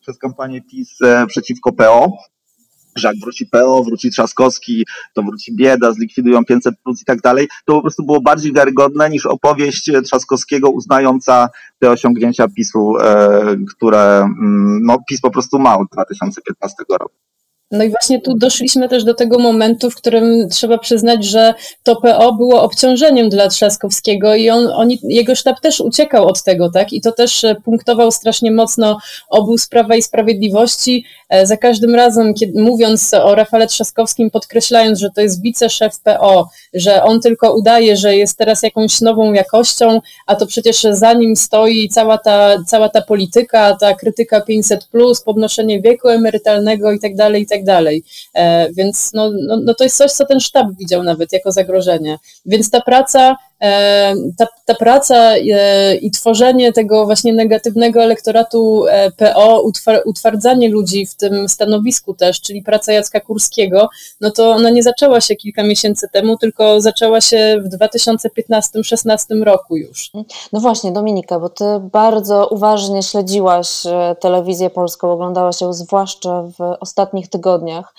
przez 0.00 0.18
kampanię 0.18 0.60
PiS 0.62 1.02
e, 1.02 1.26
przeciwko 1.26 1.72
PO, 1.72 2.12
że 2.96 3.08
jak 3.08 3.16
wróci 3.16 3.46
PO, 3.46 3.84
wróci 3.84 4.10
Trzaskowski, 4.10 4.86
to 5.14 5.22
wróci 5.22 5.56
bieda, 5.56 5.92
zlikwidują 5.92 6.44
500 6.44 6.74
plus 6.84 7.02
i 7.02 7.04
tak 7.04 7.20
dalej, 7.20 7.48
to 7.64 7.74
po 7.74 7.80
prostu 7.80 8.04
było 8.04 8.20
bardziej 8.20 8.52
wiarygodne 8.52 9.10
niż 9.10 9.26
opowieść 9.26 9.90
Trzaskowskiego 10.04 10.70
uznająca 10.70 11.48
te 11.78 11.90
osiągnięcia 11.90 12.48
PiSu, 12.48 12.98
e, 13.00 13.56
które 13.76 14.22
mm, 14.22 14.82
no, 14.82 14.98
PiS 15.08 15.20
po 15.20 15.30
prostu 15.30 15.58
ma 15.58 15.78
od 15.78 15.88
2015 15.92 16.76
roku. 16.90 17.14
No 17.72 17.84
i 17.84 17.90
właśnie 17.90 18.20
tu 18.20 18.34
doszliśmy 18.34 18.88
też 18.88 19.04
do 19.04 19.14
tego 19.14 19.38
momentu, 19.38 19.90
w 19.90 19.94
którym 19.94 20.48
trzeba 20.48 20.78
przyznać, 20.78 21.24
że 21.24 21.54
to 21.82 21.96
PO 21.96 22.32
było 22.32 22.62
obciążeniem 22.62 23.28
dla 23.28 23.48
Trzaskowskiego 23.48 24.34
i 24.34 24.50
on, 24.50 24.88
jego 25.02 25.34
sztab 25.34 25.60
też 25.60 25.80
uciekał 25.80 26.26
od 26.26 26.42
tego, 26.42 26.70
tak? 26.70 26.92
I 26.92 27.00
to 27.00 27.12
też 27.12 27.44
e, 27.44 27.54
punktował 27.54 28.10
strasznie 28.10 28.50
mocno 28.50 28.98
obóz 29.28 29.66
Prawa 29.66 29.96
i 29.96 30.02
Sprawiedliwości. 30.02 31.04
E, 31.28 31.46
za 31.46 31.56
każdym 31.56 31.94
razem, 31.94 32.34
kiedy, 32.34 32.62
mówiąc 32.62 33.14
o 33.14 33.34
Rafale 33.34 33.66
Trzaskowskim, 33.66 34.30
podkreślając, 34.30 34.98
że 34.98 35.10
to 35.10 35.20
jest 35.20 35.42
wiceszef 35.42 36.00
PO, 36.00 36.48
że 36.74 37.02
on 37.02 37.20
tylko 37.20 37.54
udaje, 37.54 37.96
że 37.96 38.16
jest 38.16 38.38
teraz 38.38 38.62
jakąś 38.62 39.00
nową 39.00 39.32
jakością, 39.32 40.00
a 40.26 40.36
to 40.36 40.46
przecież 40.46 40.86
za 40.90 41.12
nim 41.12 41.36
stoi 41.36 41.88
cała 41.88 42.18
ta, 42.18 42.56
cała 42.66 42.88
ta 42.88 43.02
polityka, 43.02 43.76
ta 43.80 43.94
krytyka 43.94 44.40
500, 44.40 44.88
podnoszenie 45.24 45.80
wieku 45.80 46.08
emerytalnego 46.08 46.92
i 46.92 47.00
tak 47.00 47.14
dalej, 47.14 47.42
i 47.42 47.46
tak 47.62 47.66
dalej. 47.66 48.04
E, 48.34 48.72
więc 48.72 49.10
no, 49.14 49.30
no, 49.46 49.56
no 49.64 49.74
to 49.74 49.84
jest 49.84 49.96
coś, 49.96 50.12
co 50.12 50.26
ten 50.26 50.40
sztab 50.40 50.66
widział 50.78 51.02
nawet 51.02 51.32
jako 51.32 51.52
zagrożenie. 51.52 52.18
Więc 52.46 52.70
ta 52.70 52.80
praca 52.80 53.36
ta, 54.38 54.46
ta 54.64 54.74
praca 54.74 55.36
e, 55.36 55.96
i 55.96 56.10
tworzenie 56.10 56.72
tego 56.72 57.06
właśnie 57.06 57.32
negatywnego 57.32 58.02
elektoratu 58.02 58.86
e, 58.88 59.10
PO, 59.10 59.62
utwardzanie 60.04 60.68
ludzi 60.68 61.06
w 61.06 61.14
tym 61.14 61.48
stanowisku 61.48 62.14
też, 62.14 62.40
czyli 62.40 62.62
praca 62.62 62.92
Jacka 62.92 63.20
Kurskiego, 63.20 63.88
no 64.20 64.30
to 64.30 64.50
ona 64.50 64.70
nie 64.70 64.82
zaczęła 64.82 65.20
się 65.20 65.36
kilka 65.36 65.62
miesięcy 65.62 66.08
temu, 66.12 66.36
tylko 66.36 66.80
zaczęła 66.80 67.20
się 67.20 67.62
w 67.64 67.76
2015-16 67.76 69.42
roku 69.42 69.76
już. 69.76 70.10
No 70.52 70.60
właśnie, 70.60 70.92
Dominika, 70.92 71.40
bo 71.40 71.48
ty 71.48 71.64
bardzo 71.80 72.48
uważnie 72.48 73.02
śledziłaś 73.02 73.68
telewizję 74.20 74.70
polską, 74.70 75.12
oglądałaś 75.12 75.60
ją 75.60 75.72
zwłaszcza 75.72 76.42
w 76.42 76.76
ostatnich 76.80 77.28
tygodniach. 77.28 77.94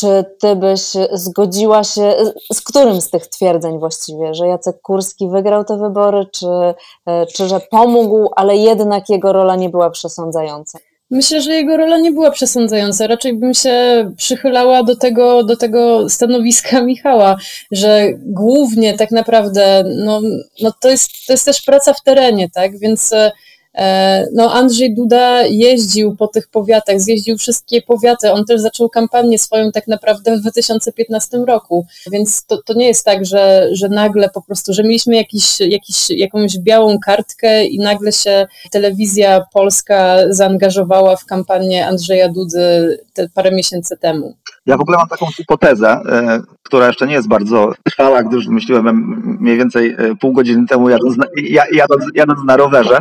Czy 0.00 0.24
ty 0.40 0.56
byś 0.56 0.80
zgodziła 1.12 1.84
się, 1.84 2.16
z 2.52 2.60
którym 2.60 3.00
z 3.00 3.10
tych 3.10 3.26
twierdzeń 3.26 3.78
właściwie, 3.78 4.34
że 4.34 4.46
Jacek 4.46 4.80
Kurski 4.82 5.28
wygrał 5.28 5.64
te 5.64 5.78
wybory, 5.78 6.26
czy, 6.32 6.46
e, 7.06 7.26
czy 7.26 7.48
że 7.48 7.60
pomógł, 7.60 8.30
ale 8.36 8.56
jednak 8.56 9.08
jego 9.08 9.32
rola 9.32 9.56
nie 9.56 9.68
była 9.68 9.90
przesądzająca? 9.90 10.78
Myślę, 11.10 11.40
że 11.42 11.52
jego 11.52 11.76
rola 11.76 11.98
nie 11.98 12.12
była 12.12 12.30
przesądzająca. 12.30 13.06
Raczej 13.06 13.34
bym 13.34 13.54
się 13.54 13.72
przychylała 14.16 14.82
do 14.82 14.96
tego, 14.96 15.44
do 15.44 15.56
tego 15.56 16.08
stanowiska 16.08 16.80
Michała, 16.90 17.36
że 17.72 18.06
głównie 18.16 18.94
tak 18.94 19.10
naprawdę 19.10 19.84
no, 19.96 20.20
no 20.62 20.72
to, 20.80 20.88
jest, 20.88 21.26
to 21.26 21.32
jest 21.32 21.44
też 21.44 21.62
praca 21.62 21.92
w 21.92 22.02
terenie, 22.02 22.50
tak? 22.50 22.78
Więc 22.78 23.12
e, 23.12 23.32
no 24.32 24.52
Andrzej 24.52 24.94
Duda 24.94 25.42
jeździł 25.42 26.16
po 26.16 26.28
tych 26.28 26.48
powiatach, 26.48 27.00
zjeździł 27.00 27.38
wszystkie 27.38 27.82
powiaty. 27.82 28.32
On 28.32 28.44
też 28.44 28.60
zaczął 28.60 28.88
kampanię 28.88 29.38
swoją 29.38 29.72
tak 29.72 29.86
naprawdę 29.86 30.36
w 30.36 30.40
2015 30.40 31.38
roku, 31.46 31.86
więc 32.12 32.46
to, 32.46 32.62
to 32.62 32.74
nie 32.74 32.86
jest 32.86 33.04
tak, 33.04 33.26
że, 33.26 33.68
że 33.72 33.88
nagle 33.88 34.28
po 34.34 34.42
prostu, 34.42 34.72
że 34.72 34.82
mieliśmy 34.82 35.16
jakiś, 35.16 35.60
jakiś, 35.60 36.10
jakąś 36.10 36.58
białą 36.58 36.98
kartkę 37.04 37.64
i 37.64 37.78
nagle 37.78 38.12
się 38.12 38.46
telewizja 38.70 39.44
polska 39.52 40.16
zaangażowała 40.30 41.16
w 41.16 41.24
kampanię 41.24 41.86
Andrzeja 41.86 42.28
Dudy 42.28 42.98
te 43.14 43.28
parę 43.28 43.52
miesięcy 43.52 43.96
temu. 43.96 44.34
Ja 44.66 44.76
w 44.76 44.80
ogóle 44.80 44.98
mam 44.98 45.08
taką 45.08 45.26
hipotezę, 45.26 45.88
e, 45.88 46.40
która 46.62 46.86
jeszcze 46.86 47.06
nie 47.06 47.14
jest 47.14 47.28
bardzo 47.28 47.72
trwała, 47.84 48.22
gdyż 48.22 48.46
myśliłem 48.46 49.22
mniej 49.40 49.56
więcej 49.56 49.96
e, 49.98 50.14
pół 50.20 50.32
godziny 50.32 50.66
temu 50.66 50.88
jadąc 50.88 51.16
na, 51.16 51.24
jadąc, 51.72 52.04
jadąc 52.14 52.38
na 52.46 52.56
rowerze, 52.56 52.98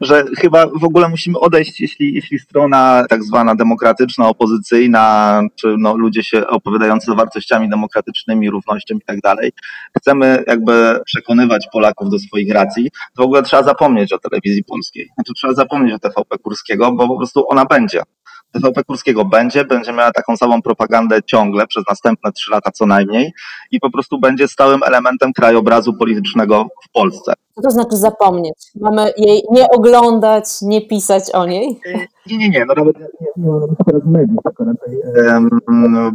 że 0.00 0.13
chyba 0.38 0.66
w 0.66 0.84
ogóle 0.84 1.08
musimy 1.08 1.38
odejść, 1.38 1.80
jeśli, 1.80 2.14
jeśli 2.14 2.38
strona 2.38 3.04
tak 3.08 3.22
zwana 3.24 3.54
demokratyczna, 3.54 4.28
opozycyjna, 4.28 5.40
czy 5.60 5.74
no, 5.78 5.96
ludzie 5.96 6.22
się 6.22 6.46
opowiadający 6.46 7.14
wartościami 7.14 7.68
demokratycznymi, 7.68 8.50
równością 8.50 8.94
i 8.94 9.04
tak 9.06 9.20
dalej, 9.20 9.52
chcemy 9.98 10.44
jakby 10.46 11.00
przekonywać 11.06 11.68
Polaków 11.72 12.10
do 12.10 12.18
swoich 12.18 12.52
racji, 12.52 12.90
to 13.16 13.22
w 13.22 13.24
ogóle 13.24 13.42
trzeba 13.42 13.62
zapomnieć 13.62 14.12
o 14.12 14.18
telewizji 14.18 14.64
polskiej. 14.64 15.08
Znaczy 15.14 15.32
trzeba 15.36 15.54
zapomnieć 15.54 15.94
o 15.94 15.98
TVP 15.98 16.38
Kurskiego, 16.38 16.92
bo 16.92 17.08
po 17.08 17.16
prostu 17.16 17.44
ona 17.48 17.64
będzie. 17.64 18.02
TVP 18.54 18.84
Kurskiego 18.84 19.24
będzie, 19.24 19.64
będzie 19.64 19.92
miała 19.92 20.12
taką 20.12 20.36
samą 20.36 20.62
propagandę 20.62 21.22
ciągle 21.22 21.66
przez 21.66 21.84
następne 21.90 22.32
trzy 22.32 22.50
lata 22.50 22.70
co 22.70 22.86
najmniej 22.86 23.32
i 23.70 23.80
po 23.80 23.90
prostu 23.90 24.18
będzie 24.18 24.48
stałym 24.48 24.80
elementem 24.82 25.32
krajobrazu 25.32 25.94
politycznego 25.94 26.66
w 26.88 26.92
Polsce. 26.92 27.32
Co 27.54 27.62
to 27.62 27.70
znaczy 27.70 27.96
zapomnieć? 27.96 28.54
Mamy 28.80 29.12
jej 29.16 29.42
nie 29.50 29.68
oglądać, 29.68 30.44
nie 30.62 30.86
pisać 30.86 31.30
o 31.32 31.46
niej? 31.46 31.80
Nie, 32.26 32.38
nie, 32.38 32.48
nie. 32.48 32.64
No 32.64 32.74
nawet 32.74 33.00
nie, 33.00 33.06
nie 33.36 33.42
ma 33.46 33.84
teraz 33.86 34.02
mediów, 34.04 34.38
tylko 34.44 34.64
raczej 34.64 34.94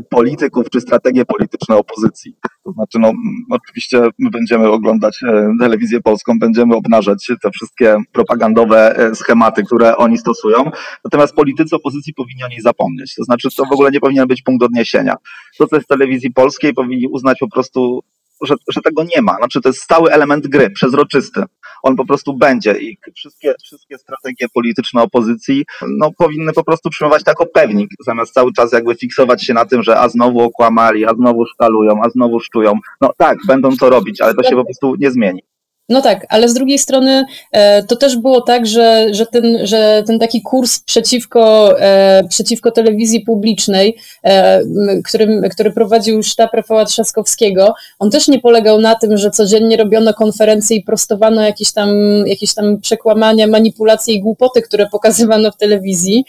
polityków 0.10 0.70
czy 0.70 0.82
strategie 0.82 1.26
polityczne 1.26 1.78
opozycji. 1.78 2.36
To 2.70 2.74
znaczy, 2.74 3.00
no 3.00 3.14
oczywiście 3.50 4.02
my 4.20 4.30
będziemy 4.30 4.68
oglądać 4.68 5.24
e, 5.24 5.52
telewizję 5.60 6.02
polską, 6.02 6.40
będziemy 6.40 6.76
obnażać 6.76 7.32
te 7.42 7.52
wszystkie 7.52 7.98
propagandowe 8.12 8.98
e, 8.98 9.16
schematy, 9.16 9.64
które 9.64 9.98
oni 9.98 10.18
stosują. 10.18 10.72
Natomiast 11.04 11.36
politycy 11.36 11.76
opozycji 11.76 12.14
powinni 12.14 12.44
o 12.44 12.48
niej 12.48 12.62
zapomnieć. 12.62 13.16
To 13.16 13.24
znaczy, 13.24 13.50
to 13.58 13.66
w 13.66 13.72
ogóle 13.72 13.92
nie 13.92 14.00
powinien 14.00 14.28
być 14.28 14.42
punkt 14.42 14.64
odniesienia. 14.64 15.16
To, 15.58 15.68
co 15.68 15.76
jest 15.76 15.86
w 15.86 15.90
telewizji 15.90 16.34
polskiej, 16.34 16.74
powinni 16.74 17.08
uznać 17.08 17.38
po 17.40 17.50
prostu 17.50 18.04
że, 18.42 18.56
że 18.68 18.82
tego 18.82 19.04
nie 19.04 19.22
ma. 19.22 19.36
Znaczy, 19.36 19.62
to 19.62 19.70
jest 19.70 19.82
stały 19.82 20.12
element 20.12 20.48
gry, 20.48 20.70
przezroczysty. 20.70 21.44
On 21.84 21.96
po 21.96 22.06
prostu 22.06 22.34
będzie 22.34 22.72
i 22.80 22.98
wszystkie, 23.16 23.54
wszystkie 23.64 23.98
strategie 23.98 24.46
polityczne 24.54 25.02
opozycji 25.02 25.66
no, 25.98 26.12
powinny 26.18 26.54
po 26.54 26.64
prostu 26.64 26.90
przyjmować 26.90 27.24
jako 27.28 27.46
pewnik, 27.46 27.90
zamiast 28.06 28.34
cały 28.34 28.54
czas 28.54 28.74
jakby 28.74 28.96
fiksować 28.96 29.44
się 29.46 29.54
na 29.54 29.66
tym, 29.66 29.84
że 29.84 30.00
a 30.00 30.10
znowu 30.10 30.40
okłamali, 30.40 31.06
a 31.06 31.14
znowu 31.14 31.46
szkalują, 31.46 32.02
a 32.04 32.10
znowu 32.10 32.40
szczują. 32.40 32.74
No 33.02 33.14
tak, 33.18 33.38
będą 33.48 33.78
to 33.78 33.90
robić, 33.90 34.22
ale 34.22 34.34
to 34.34 34.44
się 34.44 34.56
po 34.56 34.66
prostu 34.66 34.96
nie 35.00 35.12
zmieni. 35.12 35.44
No 35.90 36.02
tak, 36.02 36.26
ale 36.30 36.50
z 36.50 36.54
drugiej 36.54 36.80
strony 36.80 37.26
e, 37.52 37.84
to 37.84 37.96
też 37.96 38.18
było 38.18 38.42
tak, 38.42 38.66
że, 38.66 39.08
że, 39.12 39.26
ten, 39.26 39.68
że 39.68 40.04
ten 40.08 40.20
taki 40.20 40.42
kurs 40.42 40.80
przeciwko, 40.80 41.74
e, 41.82 42.24
przeciwko 42.30 42.72
telewizji 42.72 43.22
publicznej, 43.22 43.98
e, 44.24 44.62
który, 45.06 45.42
który 45.52 45.72
prowadził 45.72 46.24
sztab 46.24 46.54
Rafała 46.54 46.86
Trzaskowskiego, 46.86 47.74
on 48.00 48.12
też 48.12 48.28
nie 48.28 48.40
polegał 48.40 48.82
na 48.82 48.96
tym, 48.96 49.18
że 49.18 49.32
codziennie 49.32 49.78
robiono 49.78 50.14
konferencje 50.14 50.78
i 50.78 50.84
prostowano 50.84 51.42
jakieś 51.42 51.74
tam, 51.74 51.90
jakieś 52.26 52.54
tam 52.54 52.80
przekłamania, 52.82 53.48
manipulacje 53.48 54.14
i 54.14 54.22
głupoty, 54.22 54.62
które 54.62 54.88
pokazywano 54.92 55.52
w 55.52 55.58
telewizji, 55.58 56.26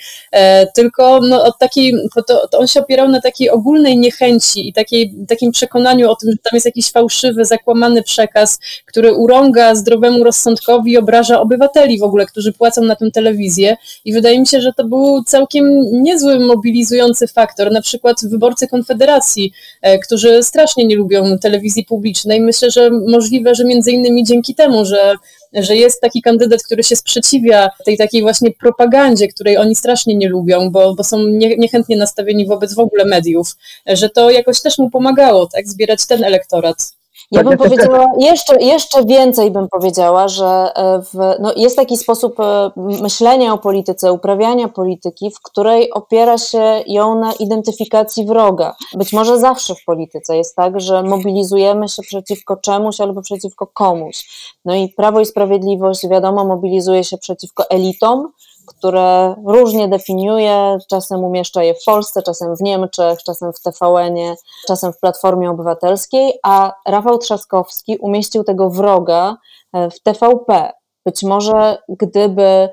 tylko 0.75 1.21
no, 1.21 1.45
od 1.45 1.59
takiej, 1.59 1.95
to, 2.27 2.47
to 2.49 2.59
on 2.59 2.67
się 2.67 2.81
opierał 2.81 3.09
na 3.09 3.21
takiej 3.21 3.51
ogólnej 3.51 3.99
niechęci 3.99 4.69
i 4.69 4.73
takiej, 4.73 5.15
takim 5.29 5.53
przekonaniu 5.53 6.11
o 6.11 6.17
tym, 6.17 6.31
że 6.31 6.37
tam 6.37 6.51
jest 6.55 6.67
jakiś 6.67 6.91
fałszywy, 6.91 7.45
zakłamany 7.45 8.03
przekaz, 8.03 8.59
który 8.87 9.15
urąga 9.15 9.50
urąga 9.51 9.75
zdrowemu 9.75 10.25
rozsądkowi, 10.25 10.99
obraża 10.99 11.41
obywateli 11.41 11.99
w 11.99 12.03
ogóle, 12.03 12.27
którzy 12.27 12.53
płacą 12.53 12.83
na 12.83 12.97
tę 12.97 13.11
telewizję 13.11 13.77
i 14.05 14.13
wydaje 14.13 14.41
mi 14.41 14.47
się, 14.47 14.61
że 14.61 14.73
to 14.73 14.85
był 14.85 15.23
całkiem 15.25 15.81
niezły 15.93 16.39
mobilizujący 16.39 17.27
faktor, 17.27 17.73
na 17.73 17.83
przykład 17.83 18.17
wyborcy 18.23 18.69
Konfederacji, 18.69 19.53
e, 19.83 19.99
którzy 19.99 20.43
strasznie 20.43 20.85
nie 20.85 20.97
lubią 20.97 21.39
telewizji 21.39 21.85
publicznej. 21.85 22.41
Myślę, 22.41 22.71
że 22.71 22.91
możliwe, 22.91 23.55
że 23.55 23.65
między 23.65 23.93
innymi 23.93 24.25
dzięki 24.25 24.55
temu, 24.55 24.85
że 24.85 25.15
że 25.53 25.77
jest 25.77 26.01
taki 26.01 26.23
kandydat, 26.23 26.63
który 26.63 26.83
się 26.83 26.97
sprzeciwia 26.97 27.71
tej 27.85 27.99
takiej 27.99 28.23
właśnie 28.23 28.51
propagandzie, 28.51 29.29
której 29.29 29.57
oni 29.57 29.75
strasznie 29.75 30.15
nie 30.15 30.29
lubią, 30.29 30.71
bo, 30.71 30.95
bo 30.95 31.05
są 31.05 31.27
nie, 31.27 31.57
niechętnie 31.57 31.97
nastawieni 31.97 32.47
wobec 32.47 32.75
w 32.75 32.79
ogóle 32.79 33.05
mediów, 33.05 33.57
że 33.87 34.09
to 34.09 34.31
jakoś 34.31 34.63
też 34.63 34.79
mu 34.79 34.91
pomagało, 34.91 35.49
tak, 35.53 35.69
zbierać 35.69 36.07
ten 36.07 36.25
elektorat. 36.25 37.00
Ja 37.31 37.45
bym 37.45 37.59
powiedziała, 37.59 38.07
jeszcze, 38.19 38.63
jeszcze 38.63 39.05
więcej 39.05 39.51
bym 39.51 39.69
powiedziała, 39.69 40.29
że 40.29 40.73
e, 40.75 41.03
w, 41.03 41.41
no 41.41 41.53
jest 41.57 41.77
taki 41.77 41.97
sposób 41.97 42.41
e, 42.41 42.71
myślenia 42.77 43.53
o 43.53 43.59
polityce, 43.59 44.13
uprawiania 44.13 44.69
polityki, 44.69 45.31
w 45.31 45.43
której 45.43 45.93
opiera 45.93 46.39
się 46.39 46.83
ją 46.87 47.15
na 47.21 47.33
identyfikacji 47.33 48.27
wroga. 48.27 48.75
Być 48.95 49.13
może 49.13 49.39
zawsze 49.39 49.75
w 49.75 49.85
polityce 49.85 50.37
jest 50.37 50.57
tak, 50.57 50.81
że 50.81 51.03
mobilizujemy 51.03 51.89
się 51.89 52.03
przeciwko 52.03 52.57
czemuś 52.57 53.01
albo 53.01 53.23
przeciwko 53.23 53.67
komuś. 53.67 54.29
No 54.65 54.75
i 54.75 54.89
Prawo 54.89 55.21
i 55.21 55.27
Sprawiedliwość, 55.27 56.09
wiadomo, 56.09 56.45
mobilizuje 56.45 57.05
się 57.05 57.19
przeciwko 57.19 57.71
elitom, 57.71 58.29
które 58.67 59.35
różnie 59.47 59.89
definiuje, 59.89 60.79
czasem 60.91 61.25
umieszcza 61.25 61.63
je 61.63 61.75
w 61.75 61.85
Polsce, 61.85 62.23
czasem 62.23 62.57
w 62.57 62.61
Niemczech, 62.61 63.23
czasem 63.23 63.53
w 63.53 63.61
TVN-ie, 63.61 64.35
czasem 64.67 64.93
w 64.93 65.01
Platformie 65.01 65.51
Obywatelskiej, 65.51 66.33
a 66.43 66.73
Rafał 66.87 67.19
Trzaskowski 67.19 67.99
umieścił 67.99 68.45
tego 68.45 68.71
wroga 68.71 69.37
e, 69.73 69.91
w 69.91 70.01
TVP. 70.01 70.73
Być 71.07 71.23
może 71.23 71.79
gdyby, 71.89 72.69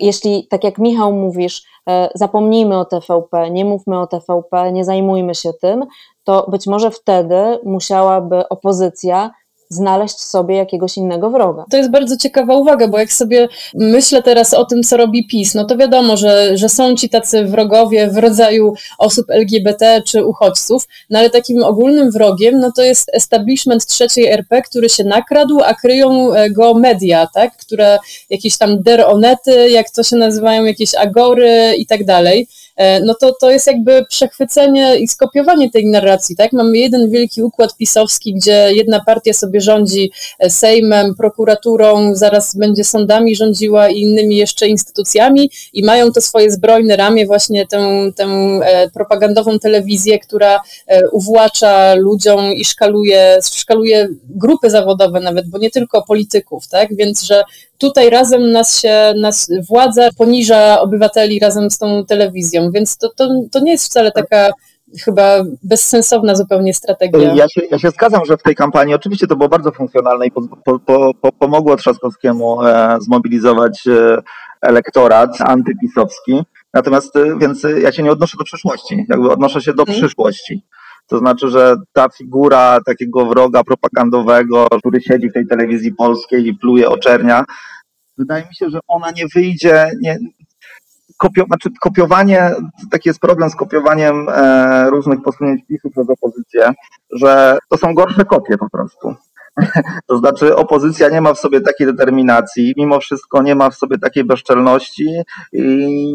jeśli 0.00 0.46
tak 0.48 0.64
jak 0.64 0.78
Michał 0.78 1.12
mówisz, 1.12 1.62
e, 1.88 2.08
zapomnijmy 2.14 2.78
o 2.78 2.84
TVP, 2.84 3.50
nie 3.50 3.64
mówmy 3.64 4.00
o 4.00 4.06
TVP, 4.06 4.72
nie 4.72 4.84
zajmujmy 4.84 5.34
się 5.34 5.52
tym, 5.52 5.86
to 6.24 6.46
być 6.50 6.66
może 6.66 6.90
wtedy 6.90 7.58
musiałaby 7.64 8.48
opozycja 8.48 9.30
znaleźć 9.74 10.20
sobie 10.20 10.56
jakiegoś 10.56 10.96
innego 10.96 11.30
wroga. 11.30 11.64
To 11.70 11.76
jest 11.76 11.90
bardzo 11.90 12.16
ciekawa 12.16 12.54
uwaga, 12.54 12.88
bo 12.88 12.98
jak 12.98 13.12
sobie 13.12 13.48
myślę 13.74 14.22
teraz 14.22 14.54
o 14.54 14.64
tym, 14.64 14.82
co 14.82 14.96
robi 14.96 15.26
PiS, 15.26 15.54
no 15.54 15.64
to 15.64 15.76
wiadomo, 15.76 16.16
że, 16.16 16.58
że 16.58 16.68
są 16.68 16.94
ci 16.94 17.08
tacy 17.08 17.44
wrogowie 17.44 18.10
w 18.10 18.16
rodzaju 18.16 18.74
osób 18.98 19.30
LGBT 19.30 20.02
czy 20.06 20.24
uchodźców, 20.24 20.88
no 21.10 21.18
ale 21.18 21.30
takim 21.30 21.62
ogólnym 21.62 22.10
wrogiem, 22.10 22.58
no 22.58 22.72
to 22.76 22.82
jest 22.82 23.10
establishment 23.14 23.86
trzeciej 23.86 24.26
RP, 24.26 24.62
który 24.62 24.88
się 24.88 25.04
nakradł, 25.04 25.60
a 25.64 25.74
kryją 25.74 26.32
e, 26.32 26.50
go 26.50 26.74
media, 26.74 27.28
tak, 27.34 27.56
które 27.56 27.98
jakieś 28.30 28.58
tam 28.58 28.82
deronety, 28.82 29.70
jak 29.70 29.90
to 29.90 30.02
się 30.02 30.16
nazywają, 30.16 30.64
jakieś 30.64 30.94
agory 30.94 31.74
i 31.76 31.86
tak 31.86 32.04
dalej. 32.04 32.48
E, 32.76 33.00
no 33.00 33.14
to 33.20 33.34
to 33.40 33.50
jest 33.50 33.66
jakby 33.66 34.04
przechwycenie 34.08 34.96
i 34.96 35.08
skopiowanie 35.08 35.70
tej 35.70 35.86
narracji, 35.86 36.36
tak? 36.36 36.52
Mamy 36.52 36.78
jeden 36.78 37.10
wielki 37.10 37.42
układ 37.42 37.76
pisowski, 37.76 38.34
gdzie 38.34 38.68
jedna 38.72 39.00
partia 39.06 39.32
sobie 39.32 39.60
rządzi 39.60 40.12
e, 40.38 40.50
Sejmem, 40.50 41.14
prokuraturą, 41.14 42.14
zaraz 42.14 42.56
będzie 42.56 42.84
sądami 42.84 43.36
rządziła 43.36 43.88
i 43.88 44.00
innymi 44.00 44.36
jeszcze 44.36 44.68
instytucjami 44.68 45.50
i 45.72 45.84
mają 45.84 46.12
to 46.12 46.20
swoje 46.20 46.50
zbrojne 46.50 46.96
ramię, 46.96 47.26
właśnie 47.26 47.66
tę, 47.66 48.12
tę 48.16 48.24
e, 48.24 48.90
propagandową 48.90 49.58
telewizję, 49.58 50.18
która 50.18 50.60
uwłacza 51.12 51.94
ludziom 51.94 52.52
i 52.52 52.64
szkaluje, 52.64 53.38
szkaluje 53.52 54.08
grupy 54.28 54.70
zawodowe 54.70 55.20
nawet, 55.20 55.48
bo 55.48 55.58
nie 55.58 55.70
tylko 55.70 56.02
polityków, 56.02 56.68
tak? 56.68 56.96
Więc, 56.96 57.22
że 57.22 57.44
tutaj 57.82 58.10
razem 58.10 58.52
nas 58.52 58.80
się, 58.80 59.14
nas 59.20 59.50
władza 59.68 60.08
poniża 60.18 60.80
obywateli 60.80 61.38
razem 61.38 61.70
z 61.70 61.78
tą 61.78 62.04
telewizją, 62.06 62.70
więc 62.70 62.96
to, 62.96 63.08
to, 63.16 63.28
to 63.52 63.60
nie 63.60 63.72
jest 63.72 63.84
wcale 63.84 64.12
taka 64.12 64.50
chyba 65.04 65.44
bezsensowna 65.62 66.34
zupełnie 66.34 66.74
strategia. 66.74 67.34
Ja 67.34 67.48
się, 67.48 67.60
ja 67.70 67.78
się 67.78 67.90
zgadzam, 67.90 68.24
że 68.24 68.36
w 68.36 68.42
tej 68.42 68.54
kampanii 68.54 68.94
oczywiście 68.94 69.26
to 69.26 69.36
było 69.36 69.48
bardzo 69.48 69.72
funkcjonalne 69.72 70.26
i 70.26 70.30
po, 70.30 70.42
po, 70.78 71.14
po, 71.20 71.32
pomogło 71.32 71.76
Trzaskowskiemu 71.76 72.62
e, 72.62 72.96
zmobilizować 73.00 73.86
e, 73.86 74.18
elektorat 74.62 75.40
antypisowski. 75.40 76.42
Natomiast, 76.74 77.16
e, 77.16 77.38
więc 77.38 77.66
ja 77.82 77.92
się 77.92 78.02
nie 78.02 78.12
odnoszę 78.12 78.36
do 78.38 78.44
przeszłości, 78.44 79.06
jakby 79.08 79.30
odnoszę 79.30 79.60
się 79.60 79.74
do 79.74 79.84
hmm. 79.84 80.00
przyszłości. 80.00 80.62
To 81.12 81.18
znaczy, 81.18 81.48
że 81.48 81.76
ta 81.92 82.08
figura 82.08 82.78
takiego 82.86 83.26
wroga 83.26 83.64
propagandowego, 83.64 84.66
który 84.78 85.00
siedzi 85.00 85.30
w 85.30 85.32
tej 85.32 85.46
telewizji 85.46 85.94
polskiej 85.94 86.46
i 86.46 86.54
pluje 86.54 86.88
oczernia, 86.88 87.44
wydaje 88.18 88.44
mi 88.44 88.54
się, 88.54 88.70
że 88.70 88.80
ona 88.88 89.10
nie 89.10 89.26
wyjdzie, 89.34 89.90
nie, 90.00 90.18
kopio, 91.16 91.44
znaczy 91.44 91.70
kopiowanie, 91.80 92.54
taki 92.90 93.08
jest 93.08 93.20
problem 93.20 93.50
z 93.50 93.56
kopiowaniem 93.56 94.28
e, 94.28 94.90
różnych 94.90 95.22
posunięć 95.22 95.60
PiSu 95.68 95.90
przez 95.90 96.10
opozycję, 96.10 96.72
że 97.10 97.58
to 97.70 97.78
są 97.78 97.94
gorsze 97.94 98.24
kopie 98.24 98.58
po 98.58 98.70
prostu. 98.70 99.14
To 100.06 100.18
znaczy 100.18 100.56
opozycja 100.56 101.08
nie 101.08 101.20
ma 101.20 101.34
w 101.34 101.38
sobie 101.38 101.60
takiej 101.60 101.86
determinacji, 101.86 102.74
mimo 102.76 103.00
wszystko 103.00 103.42
nie 103.42 103.54
ma 103.54 103.70
w 103.70 103.74
sobie 103.74 103.98
takiej 103.98 104.24
bezczelności 104.24 105.06
i 105.52 105.62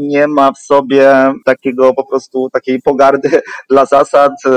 nie 0.07 0.27
ma 0.27 0.51
w 0.51 0.57
sobie 0.57 1.33
takiego 1.45 1.93
po 1.93 2.07
prostu 2.07 2.49
takiej 2.53 2.81
pogardy 2.81 3.41
dla 3.69 3.85
zasad 3.85 4.31
e, 4.45 4.51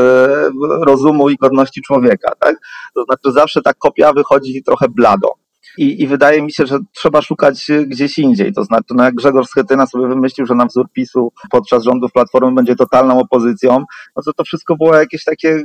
rozumu 0.85 1.31
i 1.31 1.37
godności 1.37 1.83
człowieka. 1.83 2.33
Tak? 2.38 2.57
To 2.95 3.05
znaczy 3.05 3.33
zawsze 3.33 3.62
ta 3.62 3.75
kopia 3.75 4.12
wychodzi 4.12 4.62
trochę 4.62 4.88
blado. 4.88 5.35
I, 5.81 6.03
I 6.03 6.07
wydaje 6.07 6.43
mi 6.43 6.53
się, 6.53 6.66
że 6.66 6.79
trzeba 6.95 7.23
szukać 7.23 7.66
gdzieś 7.87 8.19
indziej. 8.19 8.53
To 8.53 8.64
znaczy, 8.64 8.95
no 8.95 9.05
jak 9.05 9.14
Grzegorz 9.14 9.47
Schetyna 9.47 9.87
sobie 9.87 10.09
wymyślił, 10.09 10.47
że 10.47 10.55
na 10.55 10.66
wzór 10.66 10.87
PiSu 10.93 11.33
podczas 11.51 11.85
rządów 11.85 12.12
Platformy 12.12 12.55
będzie 12.55 12.77
totalną 12.77 13.21
opozycją, 13.21 13.85
no 14.16 14.23
to 14.23 14.33
to 14.33 14.45
wszystko 14.45 14.77
było 14.77 14.95
jakieś 14.95 15.25
takie 15.25 15.62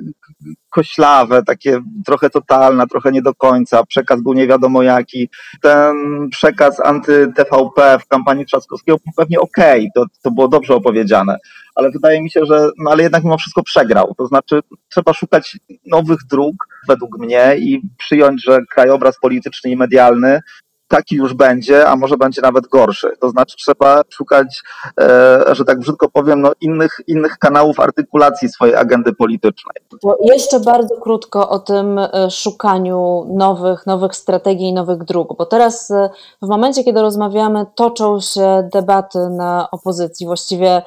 koślawe, 0.69 1.43
takie 1.43 1.79
trochę 2.05 2.29
totalne, 2.29 2.87
trochę 2.87 3.11
nie 3.11 3.21
do 3.21 3.33
końca. 3.33 3.85
Przekaz 3.85 4.21
był 4.21 4.33
nie 4.33 4.47
wiadomo 4.47 4.83
jaki. 4.83 5.29
Ten 5.61 5.95
przekaz 6.31 6.79
anty-TVP 6.79 7.99
w 7.99 8.07
kampanii 8.07 8.45
Trzaskowskiego 8.45 8.97
był 9.05 9.13
pewnie 9.17 9.39
okej, 9.39 9.79
okay, 9.79 9.89
to, 9.95 10.05
to 10.21 10.31
było 10.31 10.47
dobrze 10.47 10.75
opowiedziane 10.75 11.37
ale 11.75 11.91
wydaje 11.91 12.21
mi 12.21 12.31
się, 12.31 12.45
że 12.45 12.69
no 12.77 12.91
ale 12.91 13.03
jednak 13.03 13.23
mimo 13.23 13.37
wszystko 13.37 13.63
przegrał. 13.63 14.13
To 14.17 14.27
znaczy 14.27 14.59
trzeba 14.89 15.13
szukać 15.13 15.57
nowych 15.85 16.19
dróg 16.29 16.55
według 16.87 17.19
mnie 17.19 17.55
i 17.57 17.81
przyjąć, 17.97 18.43
że 18.43 18.59
krajobraz 18.71 19.19
polityczny 19.19 19.71
i 19.71 19.75
medialny 19.75 20.41
taki 20.87 21.15
już 21.15 21.33
będzie, 21.33 21.87
a 21.87 21.95
może 21.95 22.17
będzie 22.17 22.41
nawet 22.41 22.67
gorszy. 22.67 23.11
To 23.19 23.29
znaczy 23.29 23.55
trzeba 23.57 24.01
szukać, 24.09 24.61
e, 24.99 25.55
że 25.55 25.65
tak 25.65 25.79
brzydko 25.79 26.09
powiem, 26.09 26.41
no 26.41 26.51
innych, 26.61 27.01
innych 27.07 27.37
kanałów 27.37 27.79
artykulacji 27.79 28.49
swojej 28.49 28.75
agendy 28.75 29.13
politycznej. 29.13 29.75
To 30.01 30.17
jeszcze 30.23 30.59
bardzo 30.59 30.95
krótko 31.01 31.49
o 31.49 31.59
tym 31.59 31.99
e, 31.99 32.31
szukaniu 32.31 33.25
nowych, 33.33 33.85
nowych 33.85 34.15
strategii 34.15 34.73
nowych 34.73 35.03
dróg, 35.03 35.37
bo 35.37 35.45
teraz 35.45 35.91
e, 35.91 36.09
w 36.41 36.47
momencie, 36.47 36.83
kiedy 36.83 37.01
rozmawiamy, 37.01 37.65
toczą 37.75 38.19
się 38.19 38.69
debaty 38.73 39.19
na 39.29 39.67
opozycji, 39.71 40.25
właściwie 40.25 40.81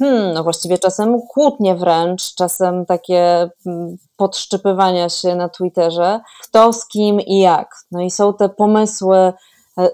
hmm, 0.00 0.34
no 0.34 0.42
właściwie 0.42 0.78
czasem 0.78 1.22
kłótnie 1.28 1.74
wręcz, 1.74 2.34
czasem 2.34 2.86
takie 2.86 3.50
mm, 3.66 3.96
podszczypywania 4.16 5.08
się 5.08 5.34
na 5.34 5.48
Twitterze, 5.48 6.20
kto 6.42 6.72
z 6.72 6.88
kim 6.88 7.20
i 7.20 7.38
jak. 7.38 7.74
No 7.92 8.00
i 8.00 8.10
są 8.10 8.34
te 8.34 8.48
pomysły 8.48 9.16
e, 9.16 9.32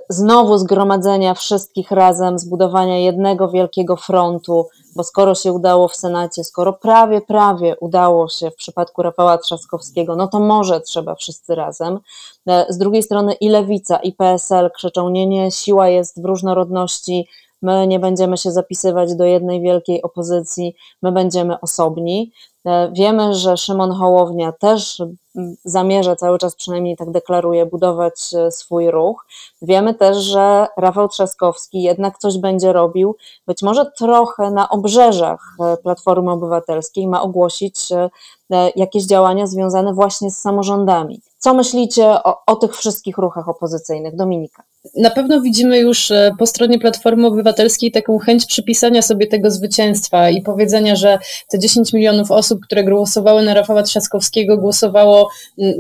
znowu 0.09 0.59
zgromadzenia 0.59 1.35
wszystkich 1.35 1.91
razem, 1.91 2.39
zbudowania 2.39 2.99
jednego 2.99 3.49
wielkiego 3.49 3.97
frontu, 3.97 4.67
bo 4.97 5.05
skoro 5.05 5.35
się 5.35 5.53
udało 5.53 5.89
w 5.89 5.97
Senacie, 5.97 6.45
skoro 6.45 6.73
prawie, 6.73 7.21
prawie 7.21 7.77
udało 7.81 8.29
się 8.29 8.51
w 8.51 8.57
przypadku 8.57 9.03
Rafała 9.03 9.39
Trzaskowskiego, 9.39 10.17
no 10.17 10.29
to 10.29 10.41
może 10.41 10.81
trzeba 10.81 11.15
wszyscy 11.15 11.55
razem. 11.55 11.99
E, 12.49 12.67
z 12.69 12.79
drugiej 12.79 13.03
strony 13.03 13.33
i 13.35 13.49
Lewica, 13.49 13.97
i 13.97 14.13
PSL 14.13 14.71
krzyczą, 14.71 15.09
nie, 15.09 15.27
nie, 15.27 15.51
siła 15.51 15.89
jest 15.89 16.23
w 16.23 16.25
różnorodności, 16.25 17.29
my 17.63 17.87
nie 17.87 18.01
będziemy 18.01 18.37
się 18.37 18.51
zapisywać 18.51 19.15
do 19.15 19.25
jednej 19.25 19.61
wielkiej 19.61 20.03
opozycji, 20.03 20.77
my 21.03 21.13
będziemy 21.13 21.61
osobni. 21.61 22.33
E, 22.67 22.93
wiemy, 22.93 23.35
że 23.35 23.57
Szymon 23.57 23.93
Hołownia 23.93 24.53
też 24.53 25.03
zamierza 25.65 26.17
cały 26.17 26.39
czas, 26.39 26.57
przynajmniej 26.57 26.97
tak 26.97 27.11
deklaruje, 27.11 27.67
budować 27.67 28.35
e, 28.35 28.51
swój 28.51 28.91
ruch. 28.91 29.27
Wiemy 29.63 29.95
też, 29.95 30.17
że 30.17 30.67
Rafał 30.77 31.09
Trzaskowski 31.09 31.83
jednak 31.83 32.19
coś 32.19 32.39
będzie 32.39 32.73
robił, 32.73 33.17
być 33.47 33.63
może 33.63 33.91
trochę 33.99 34.51
na 34.51 34.69
obrzeżach 34.69 35.41
e, 35.61 35.77
Platformy 35.77 36.31
Obywatelskiej 36.31 37.07
ma 37.07 37.23
ogłosić 37.23 37.89
jakieś 38.77 39.05
działania 39.07 39.47
związane 39.47 39.95
właśnie 39.95 40.31
z 40.31 40.39
samorządami. 40.39 41.21
Co 41.39 41.55
myślicie 41.55 42.23
o, 42.25 42.43
o 42.47 42.57
tych 42.57 42.77
wszystkich 42.77 43.19
ruchach 43.19 43.49
opozycyjnych? 43.49 44.17
Dominika. 44.17 44.63
Na 44.95 45.11
pewno 45.11 45.41
widzimy 45.41 45.79
już 45.79 46.11
e, 46.11 46.33
po 46.39 46.47
stronie 46.47 46.79
Platformy 46.79 47.27
Obywatelskiej 47.27 47.93
taką 47.93 48.19
chęć 48.19 48.47
przypisania 48.47 49.03
sobie 49.03 49.27
tego 49.27 49.51
zwycięstwa 49.51 50.31
i 50.31 50.43
powiedzenia, 50.43 50.97
że 50.97 51.19
te 51.51 51.59
10 51.59 51.93
milionów 51.93 52.31
osób, 52.31 52.61
które 52.65 52.85
głosowały 52.85 53.43
na 53.43 53.55
Rafała 53.55 53.83
Trzaskowskiego, 53.83 54.59
głosowało 54.59 55.29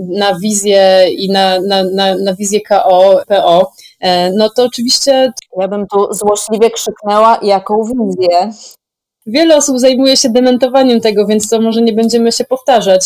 na 0.08 0.38
wizję 0.38 1.06
i 1.10 1.30
na, 1.30 1.60
na, 1.60 1.84
na, 1.84 2.16
na 2.16 2.34
wizję 2.34 2.60
KO, 2.60 3.20
PO. 3.28 3.72
E, 4.00 4.32
no 4.32 4.50
to 4.56 4.64
oczywiście. 4.64 5.32
Ja 5.60 5.68
bym 5.68 5.86
tu 5.86 6.14
złośliwie 6.14 6.70
krzyknęła, 6.70 7.38
jaką 7.42 7.82
wizję 7.84 8.52
wiele 9.26 9.56
osób 9.56 9.78
zajmuje 9.78 10.16
się 10.16 10.28
dementowaniem 10.28 11.00
tego, 11.00 11.26
więc 11.26 11.48
to 11.48 11.60
może 11.60 11.82
nie 11.82 11.92
będziemy 11.92 12.32
się 12.32 12.44
powtarzać. 12.44 13.02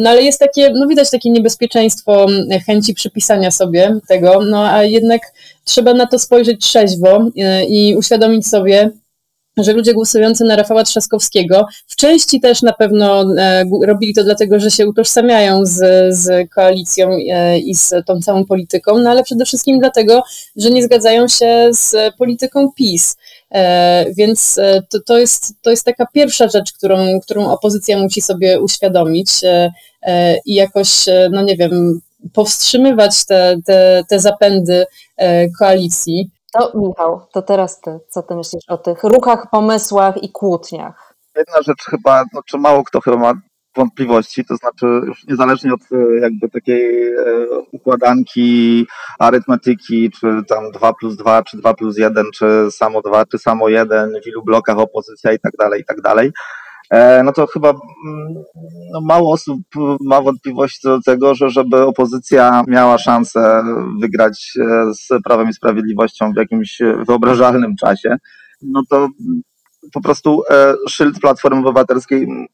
No 0.00 0.10
ale 0.10 0.22
jest 0.22 0.38
takie, 0.38 0.70
no 0.70 0.86
widać 0.86 1.10
takie 1.10 1.30
niebezpieczeństwo 1.30 2.26
chęci 2.66 2.94
przypisania 2.94 3.50
sobie 3.50 3.96
tego, 4.08 4.40
no 4.40 4.70
a 4.70 4.84
jednak 4.84 5.22
trzeba 5.64 5.94
na 5.94 6.06
to 6.06 6.18
spojrzeć 6.18 6.60
trzeźwo 6.60 7.30
e, 7.38 7.64
i 7.64 7.96
uświadomić 7.96 8.46
sobie, 8.46 8.90
że 9.56 9.72
ludzie 9.72 9.94
głosujący 9.94 10.44
na 10.44 10.56
Rafała 10.56 10.84
Trzaskowskiego 10.84 11.66
w 11.86 11.96
części 11.96 12.40
też 12.40 12.62
na 12.62 12.72
pewno 12.72 13.24
e, 13.38 13.64
robili 13.86 14.14
to 14.14 14.24
dlatego, 14.24 14.60
że 14.60 14.70
się 14.70 14.88
utożsamiają 14.88 15.66
z, 15.66 15.78
z 16.16 16.50
koalicją 16.50 17.10
e, 17.10 17.58
i 17.58 17.74
z 17.74 17.94
tą 18.06 18.20
całą 18.20 18.44
polityką, 18.44 18.98
no 18.98 19.10
ale 19.10 19.22
przede 19.22 19.44
wszystkim 19.44 19.78
dlatego, 19.78 20.22
że 20.56 20.70
nie 20.70 20.84
zgadzają 20.84 21.28
się 21.28 21.68
z 21.70 22.14
polityką 22.16 22.72
PiS. 22.76 23.16
E, 23.50 24.04
więc 24.16 24.60
to, 24.90 25.00
to, 25.06 25.18
jest, 25.18 25.52
to 25.62 25.70
jest 25.70 25.84
taka 25.84 26.06
pierwsza 26.06 26.48
rzecz, 26.48 26.72
którą, 26.72 27.20
którą 27.20 27.50
opozycja 27.50 27.98
musi 27.98 28.20
sobie 28.20 28.60
uświadomić 28.60 29.30
i 30.44 30.54
jakoś, 30.54 30.88
no 31.30 31.42
nie 31.42 31.56
wiem, 31.56 32.00
powstrzymywać 32.32 33.26
te, 33.26 33.56
te, 33.66 34.02
te 34.08 34.20
zapędy 34.20 34.84
koalicji. 35.58 36.30
To 36.58 36.72
Michał, 36.74 37.26
to 37.32 37.42
teraz 37.42 37.80
ty, 37.80 38.00
co 38.08 38.22
ty 38.22 38.34
myślisz 38.34 38.64
o 38.68 38.78
tych 38.78 39.04
ruchach, 39.04 39.50
pomysłach 39.50 40.22
i 40.22 40.32
kłótniach? 40.32 41.14
Jedna 41.36 41.62
rzecz 41.62 41.84
chyba, 41.84 42.24
no, 42.32 42.40
czy 42.46 42.58
mało 42.58 42.84
kto 42.84 43.00
chyba 43.00 43.16
ma 43.16 43.32
wątpliwości, 43.76 44.44
to 44.44 44.56
znaczy 44.56 44.86
już 44.86 45.26
niezależnie 45.26 45.74
od 45.74 45.80
e, 45.80 46.20
jakby 46.20 46.48
takiej 46.50 47.12
e, 47.12 47.20
układanki 47.72 48.86
arytmetyki, 49.18 50.10
czy 50.10 50.26
tam 50.48 50.70
2 50.70 50.92
plus 50.92 51.16
2, 51.16 51.42
czy 51.42 51.56
2 51.56 51.74
plus 51.74 51.98
1, 51.98 52.26
czy 52.34 52.68
samo 52.70 53.00
2, 53.00 53.26
czy 53.26 53.38
samo 53.38 53.68
1, 53.68 54.12
w 54.24 54.26
ilu 54.26 54.44
blokach 54.44 54.78
opozycja 54.78 55.32
i 55.32 55.38
tak 55.38 55.52
dalej, 55.58 55.80
i 55.80 55.84
tak 55.84 56.00
dalej, 56.00 56.32
no 57.24 57.32
to 57.32 57.46
chyba 57.46 57.68
mm, 57.68 57.80
no 58.92 59.00
mało 59.00 59.32
osób 59.32 59.60
ma 60.00 60.20
wątpliwości 60.20 60.80
co 60.80 60.88
do 60.88 61.02
tego, 61.02 61.34
że 61.34 61.50
żeby 61.50 61.82
opozycja 61.82 62.62
miała 62.68 62.98
szansę 62.98 63.62
wygrać 64.00 64.52
e, 64.60 64.94
z 64.94 65.08
Prawem 65.24 65.48
i 65.48 65.54
Sprawiedliwością 65.54 66.32
w 66.32 66.36
jakimś 66.36 66.78
wyobrażalnym 67.06 67.76
czasie, 67.76 68.16
no 68.62 68.82
to 68.90 69.08
po 69.92 70.00
prostu 70.00 70.42
e, 70.50 70.74
szyld 70.88 71.20
Platformy 71.20 71.60
Obywatelskiej 71.60 72.48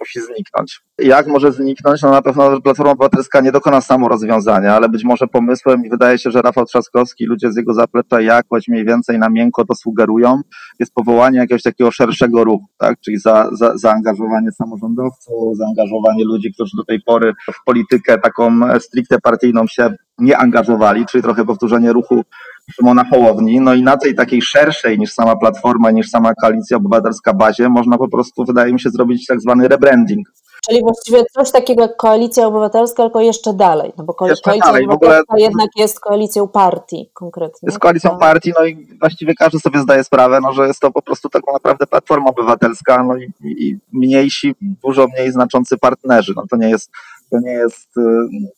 musi 0.00 0.20
zniknąć. 0.20 0.80
Jak 0.98 1.26
może 1.26 1.52
zniknąć? 1.52 2.02
No 2.02 2.10
na 2.10 2.22
pewno 2.22 2.60
Platforma 2.60 2.92
Obywatelska 2.92 3.40
nie 3.40 3.52
dokona 3.52 3.80
samo 3.80 4.08
rozwiązania, 4.08 4.74
ale 4.74 4.88
być 4.88 5.04
może 5.04 5.26
pomysłem 5.26 5.84
i 5.86 5.90
wydaje 5.90 6.18
się, 6.18 6.30
że 6.30 6.42
Rafał 6.42 6.64
Trzaskowski, 6.64 7.26
ludzie 7.26 7.52
z 7.52 7.56
jego 7.56 7.74
zaplecza 7.74 8.20
jakoś 8.20 8.68
mniej 8.68 8.84
więcej 8.84 9.18
na 9.18 9.30
miękko 9.30 9.64
to 9.64 9.74
sugerują, 9.74 10.40
jest 10.78 10.94
powołanie 10.94 11.38
jakiegoś 11.38 11.62
takiego 11.62 11.90
szerszego 11.90 12.44
ruchu, 12.44 12.66
tak? 12.78 13.00
czyli 13.00 13.18
za, 13.18 13.50
za, 13.52 13.76
zaangażowanie 13.76 14.52
samorządowców, 14.52 15.56
zaangażowanie 15.56 16.24
ludzi, 16.24 16.52
którzy 16.54 16.76
do 16.76 16.84
tej 16.84 17.02
pory 17.02 17.32
w 17.52 17.64
politykę 17.64 18.18
taką 18.18 18.60
stricte 18.80 19.18
partyjną 19.20 19.66
się 19.66 19.94
nie 20.18 20.38
angażowali, 20.38 21.06
czyli 21.06 21.22
trochę 21.22 21.44
powtórzenie 21.44 21.92
ruchu 21.92 22.22
Szymona 22.74 23.04
Hołowni. 23.04 23.60
No 23.60 23.74
i 23.74 23.82
na 23.82 23.96
tej 23.96 24.14
takiej 24.14 24.42
szerszej 24.42 24.98
niż 24.98 25.12
sama 25.12 25.36
Platforma, 25.36 25.90
niż 25.90 26.10
sama 26.10 26.34
Koalicja 26.34 26.76
Obywatelska 26.76 27.34
bazie 27.34 27.68
można 27.68 27.98
po 27.98 28.08
prostu, 28.08 28.44
wydaje 28.44 28.72
mi 28.72 28.80
się, 28.80 28.90
zrobić 28.90 29.26
tak 29.26 29.40
zwany 29.40 29.68
rebranding. 29.68 30.28
Czyli 30.68 30.80
właściwie 30.82 31.24
coś 31.34 31.50
takiego 31.50 31.82
jak 31.82 31.96
Koalicja 31.96 32.46
Obywatelska, 32.46 33.02
tylko 33.02 33.20
jeszcze 33.20 33.54
dalej, 33.54 33.92
no 33.98 34.04
bo 34.04 34.14
Koalicja 34.14 34.52
dalej. 34.58 34.84
Obywatelska 34.84 35.22
ogóle... 35.22 35.42
jednak 35.42 35.68
jest 35.76 36.00
koalicją 36.00 36.48
partii 36.48 37.10
konkretnie. 37.14 37.66
Jest 37.66 37.78
koalicją 37.78 38.18
partii, 38.18 38.52
no 38.58 38.66
i 38.66 38.86
właściwie 39.00 39.34
każdy 39.34 39.58
sobie 39.58 39.80
zdaje 39.80 40.04
sprawę, 40.04 40.40
no, 40.42 40.52
że 40.52 40.66
jest 40.66 40.80
to 40.80 40.90
po 40.90 41.02
prostu 41.02 41.28
taką 41.28 41.52
naprawdę 41.52 41.86
Platforma 41.86 42.30
Obywatelska, 42.30 43.02
no 43.02 43.16
i, 43.16 43.32
i 43.44 43.78
mniejsi, 43.92 44.54
dużo 44.60 45.06
mniej 45.06 45.32
znaczący 45.32 45.78
partnerzy. 45.78 46.32
No 46.36 46.44
to 46.50 46.56
nie 46.56 46.70
jest 46.70 46.90
to 47.30 47.38
nie 47.40 47.52
jest, 47.52 47.96
y, 47.96 48.02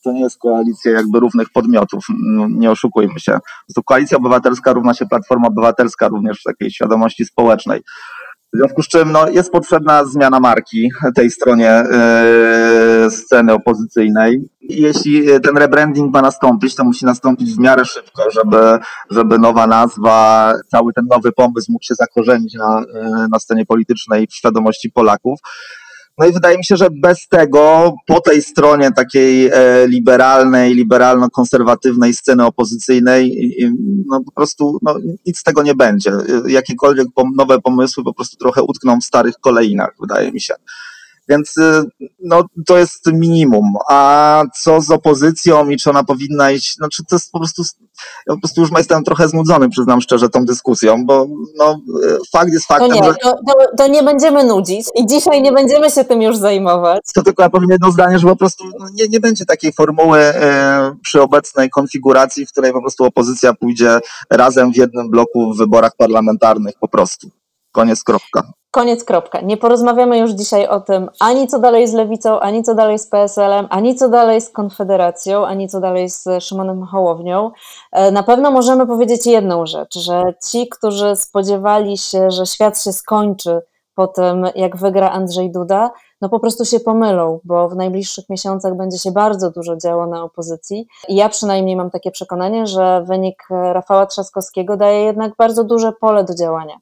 to 0.03 0.11
nie 0.11 0.21
jest 0.21 0.37
koalicja 0.37 0.91
jakby 0.91 1.19
równych 1.19 1.47
podmiotów, 1.53 2.05
no, 2.25 2.47
nie 2.49 2.71
oszukujmy 2.71 3.19
się. 3.19 3.39
To 3.75 3.83
koalicja 3.83 4.17
obywatelska 4.17 4.73
równa 4.73 4.93
się 4.93 5.05
Platforma 5.05 5.47
Obywatelska 5.47 6.07
również 6.07 6.39
w 6.39 6.43
takiej 6.43 6.71
świadomości 6.71 7.25
społecznej. 7.25 7.81
W 8.53 8.57
związku 8.57 8.83
z 8.83 8.87
czym 8.87 9.11
no, 9.11 9.29
jest 9.29 9.51
potrzebna 9.51 10.05
zmiana 10.05 10.39
marki 10.39 10.89
tej 11.15 11.31
stronie 11.31 11.83
yy, 13.03 13.11
sceny 13.11 13.53
opozycyjnej. 13.53 14.49
Jeśli 14.61 15.25
ten 15.43 15.57
rebranding 15.57 16.13
ma 16.13 16.21
nastąpić, 16.21 16.75
to 16.75 16.83
musi 16.83 17.05
nastąpić 17.05 17.53
w 17.53 17.59
miarę 17.59 17.85
szybko, 17.85 18.23
żeby, 18.31 18.79
żeby 19.09 19.39
nowa 19.39 19.67
nazwa, 19.67 20.53
cały 20.71 20.93
ten 20.93 21.05
nowy 21.09 21.31
pomysł 21.31 21.71
mógł 21.71 21.85
się 21.85 21.95
zakorzenić 21.95 22.53
na, 22.53 22.83
yy, 22.93 23.27
na 23.31 23.39
scenie 23.39 23.65
politycznej 23.65 24.27
w 24.27 24.35
świadomości 24.35 24.91
Polaków. 24.91 25.39
No 26.17 26.25
i 26.25 26.33
wydaje 26.33 26.57
mi 26.57 26.65
się, 26.65 26.77
że 26.77 26.87
bez 26.91 27.27
tego 27.27 27.93
po 28.07 28.21
tej 28.21 28.41
stronie 28.41 28.91
takiej 28.91 29.47
e, 29.47 29.87
liberalnej, 29.87 30.73
liberalno-konserwatywnej 30.75 32.13
sceny 32.13 32.45
opozycyjnej, 32.45 33.55
no 34.07 34.21
po 34.23 34.31
prostu 34.31 34.79
no, 34.81 34.95
nic 35.25 35.39
z 35.39 35.43
tego 35.43 35.63
nie 35.63 35.75
będzie. 35.75 36.11
Jakiekolwiek 36.47 37.07
nowe 37.35 37.61
pomysły 37.61 38.03
po 38.03 38.13
prostu 38.13 38.37
trochę 38.37 38.63
utkną 38.63 38.99
w 38.99 39.03
starych 39.03 39.35
kolejnach, 39.41 39.95
wydaje 40.01 40.31
mi 40.31 40.41
się. 40.41 40.53
Więc 41.29 41.57
y, 41.57 41.83
no, 42.19 42.43
to 42.65 42.77
jest 42.77 43.07
minimum. 43.13 43.73
A 43.89 44.43
co 44.61 44.81
z 44.81 44.91
opozycją 44.91 45.69
i 45.69 45.77
czy 45.77 45.89
ona 45.89 46.03
powinna 46.03 46.51
iść, 46.51 46.75
no 46.79 46.87
czy 46.89 47.03
to 47.09 47.15
jest 47.15 47.31
po 47.31 47.39
prostu, 47.39 47.63
ja 48.27 48.35
po 48.35 48.39
prostu 48.39 48.61
już 48.61 48.69
jestem 48.77 49.03
trochę 49.03 49.27
znudzony, 49.27 49.69
przyznam 49.69 50.01
szczerze, 50.01 50.29
tą 50.29 50.45
dyskusją, 50.45 51.05
bo 51.05 51.27
no, 51.57 51.79
y, 52.03 52.17
fakt 52.31 52.53
jest 52.53 52.65
faktem, 52.65 52.89
to 52.89 52.95
nie, 52.95 53.03
że... 53.03 53.13
To, 53.13 53.31
to, 53.31 53.53
to, 53.77 53.87
nie 53.87 54.03
będziemy 54.03 54.43
nudzić 54.43 54.87
i 54.95 55.05
dzisiaj 55.05 55.41
nie 55.41 55.51
będziemy 55.51 55.91
się 55.91 56.05
tym 56.05 56.21
już 56.21 56.37
zajmować. 56.37 57.01
To 57.15 57.23
tylko 57.23 57.43
ja 57.43 57.49
powiem 57.49 57.69
jedno 57.69 57.91
zdanie, 57.91 58.19
że 58.19 58.27
po 58.27 58.35
prostu 58.35 58.63
no, 58.79 58.85
nie, 58.93 59.07
nie 59.07 59.19
będzie 59.19 59.45
takiej 59.45 59.73
formuły 59.73 60.19
y, 60.19 60.33
przy 61.03 61.21
obecnej 61.21 61.69
konfiguracji, 61.69 62.45
w 62.45 62.51
której 62.51 62.73
po 62.73 62.81
prostu 62.81 63.03
opozycja 63.03 63.53
pójdzie 63.53 63.99
razem 64.29 64.73
w 64.73 64.77
jednym 64.77 65.09
bloku 65.09 65.53
w 65.53 65.57
wyborach 65.57 65.91
parlamentarnych 65.97 66.73
po 66.79 66.87
prostu. 66.87 67.42
Koniec, 67.73 68.03
kropka. 68.03 68.53
Koniec, 68.71 69.03
kropka. 69.03 69.41
Nie 69.41 69.57
porozmawiamy 69.57 70.17
już 70.17 70.31
dzisiaj 70.31 70.67
o 70.67 70.81
tym 70.81 71.09
ani 71.19 71.47
co 71.47 71.59
dalej 71.59 71.87
z 71.87 71.93
Lewicą, 71.93 72.39
ani 72.39 72.63
co 72.63 72.75
dalej 72.75 72.99
z 72.99 73.07
PSL-em, 73.07 73.67
ani 73.69 73.95
co 73.95 74.09
dalej 74.09 74.41
z 74.41 74.49
Konfederacją, 74.49 75.45
ani 75.45 75.67
co 75.67 75.79
dalej 75.79 76.09
z 76.09 76.25
Szymonem 76.39 76.83
Hołownią. 76.83 77.51
E, 77.91 78.11
na 78.11 78.23
pewno 78.23 78.51
możemy 78.51 78.87
powiedzieć 78.87 79.25
jedną 79.25 79.65
rzecz, 79.65 79.99
że 79.99 80.33
ci, 80.51 80.69
którzy 80.69 81.15
spodziewali 81.15 81.97
się, 81.97 82.31
że 82.31 82.45
świat 82.45 82.83
się 82.83 82.93
skończy 82.93 83.61
po 83.95 84.07
tym, 84.07 84.47
jak 84.55 84.77
wygra 84.77 85.11
Andrzej 85.11 85.51
Duda, 85.51 85.91
no 86.21 86.29
po 86.29 86.39
prostu 86.39 86.65
się 86.65 86.79
pomylą, 86.79 87.39
bo 87.43 87.69
w 87.69 87.75
najbliższych 87.75 88.29
miesiącach 88.29 88.77
będzie 88.77 88.97
się 88.99 89.11
bardzo 89.11 89.51
dużo 89.51 89.77
działo 89.77 90.07
na 90.07 90.23
opozycji. 90.23 90.87
I 91.07 91.15
ja 91.15 91.29
przynajmniej 91.29 91.75
mam 91.75 91.89
takie 91.89 92.11
przekonanie, 92.11 92.67
że 92.67 93.03
wynik 93.07 93.43
Rafała 93.49 94.05
Trzaskowskiego 94.05 94.77
daje 94.77 95.03
jednak 95.03 95.31
bardzo 95.37 95.63
duże 95.63 95.91
pole 96.01 96.23
do 96.23 96.35
działania. 96.35 96.75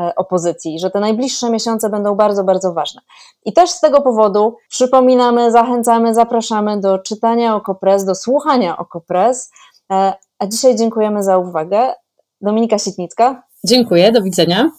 E, 0.00 0.14
opozycji, 0.14 0.78
że 0.78 0.90
te 0.90 1.00
najbliższe 1.00 1.50
miesiące 1.50 1.90
będą 1.90 2.14
bardzo, 2.14 2.44
bardzo 2.44 2.72
ważne. 2.72 3.00
I 3.44 3.52
też 3.52 3.70
z 3.70 3.80
tego 3.80 4.00
powodu 4.00 4.56
przypominamy, 4.68 5.52
zachęcamy, 5.52 6.14
zapraszamy 6.14 6.80
do 6.80 6.98
czytania 6.98 7.56
Okopres, 7.56 8.04
do 8.04 8.14
słuchania 8.14 8.76
Okopres, 8.76 9.50
e, 9.92 10.12
A 10.38 10.46
dzisiaj 10.46 10.76
dziękujemy 10.76 11.22
za 11.22 11.38
uwagę. 11.38 11.94
Dominika 12.40 12.78
Sitnicka. 12.78 13.42
Dziękuję, 13.64 14.12
do 14.12 14.22
widzenia. 14.22 14.70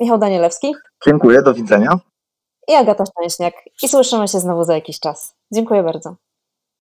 Michał 0.00 0.18
Danielewski. 0.18 0.74
Dziękuję, 1.06 1.42
do 1.42 1.54
widzenia. 1.54 1.98
I 2.68 2.74
Agata 2.74 3.04
Szczęśniak. 3.06 3.54
I 3.82 3.88
słyszymy 3.88 4.28
się 4.28 4.40
znowu 4.40 4.64
za 4.64 4.74
jakiś 4.74 5.00
czas. 5.00 5.34
Dziękuję 5.52 5.82
bardzo. 5.82 6.14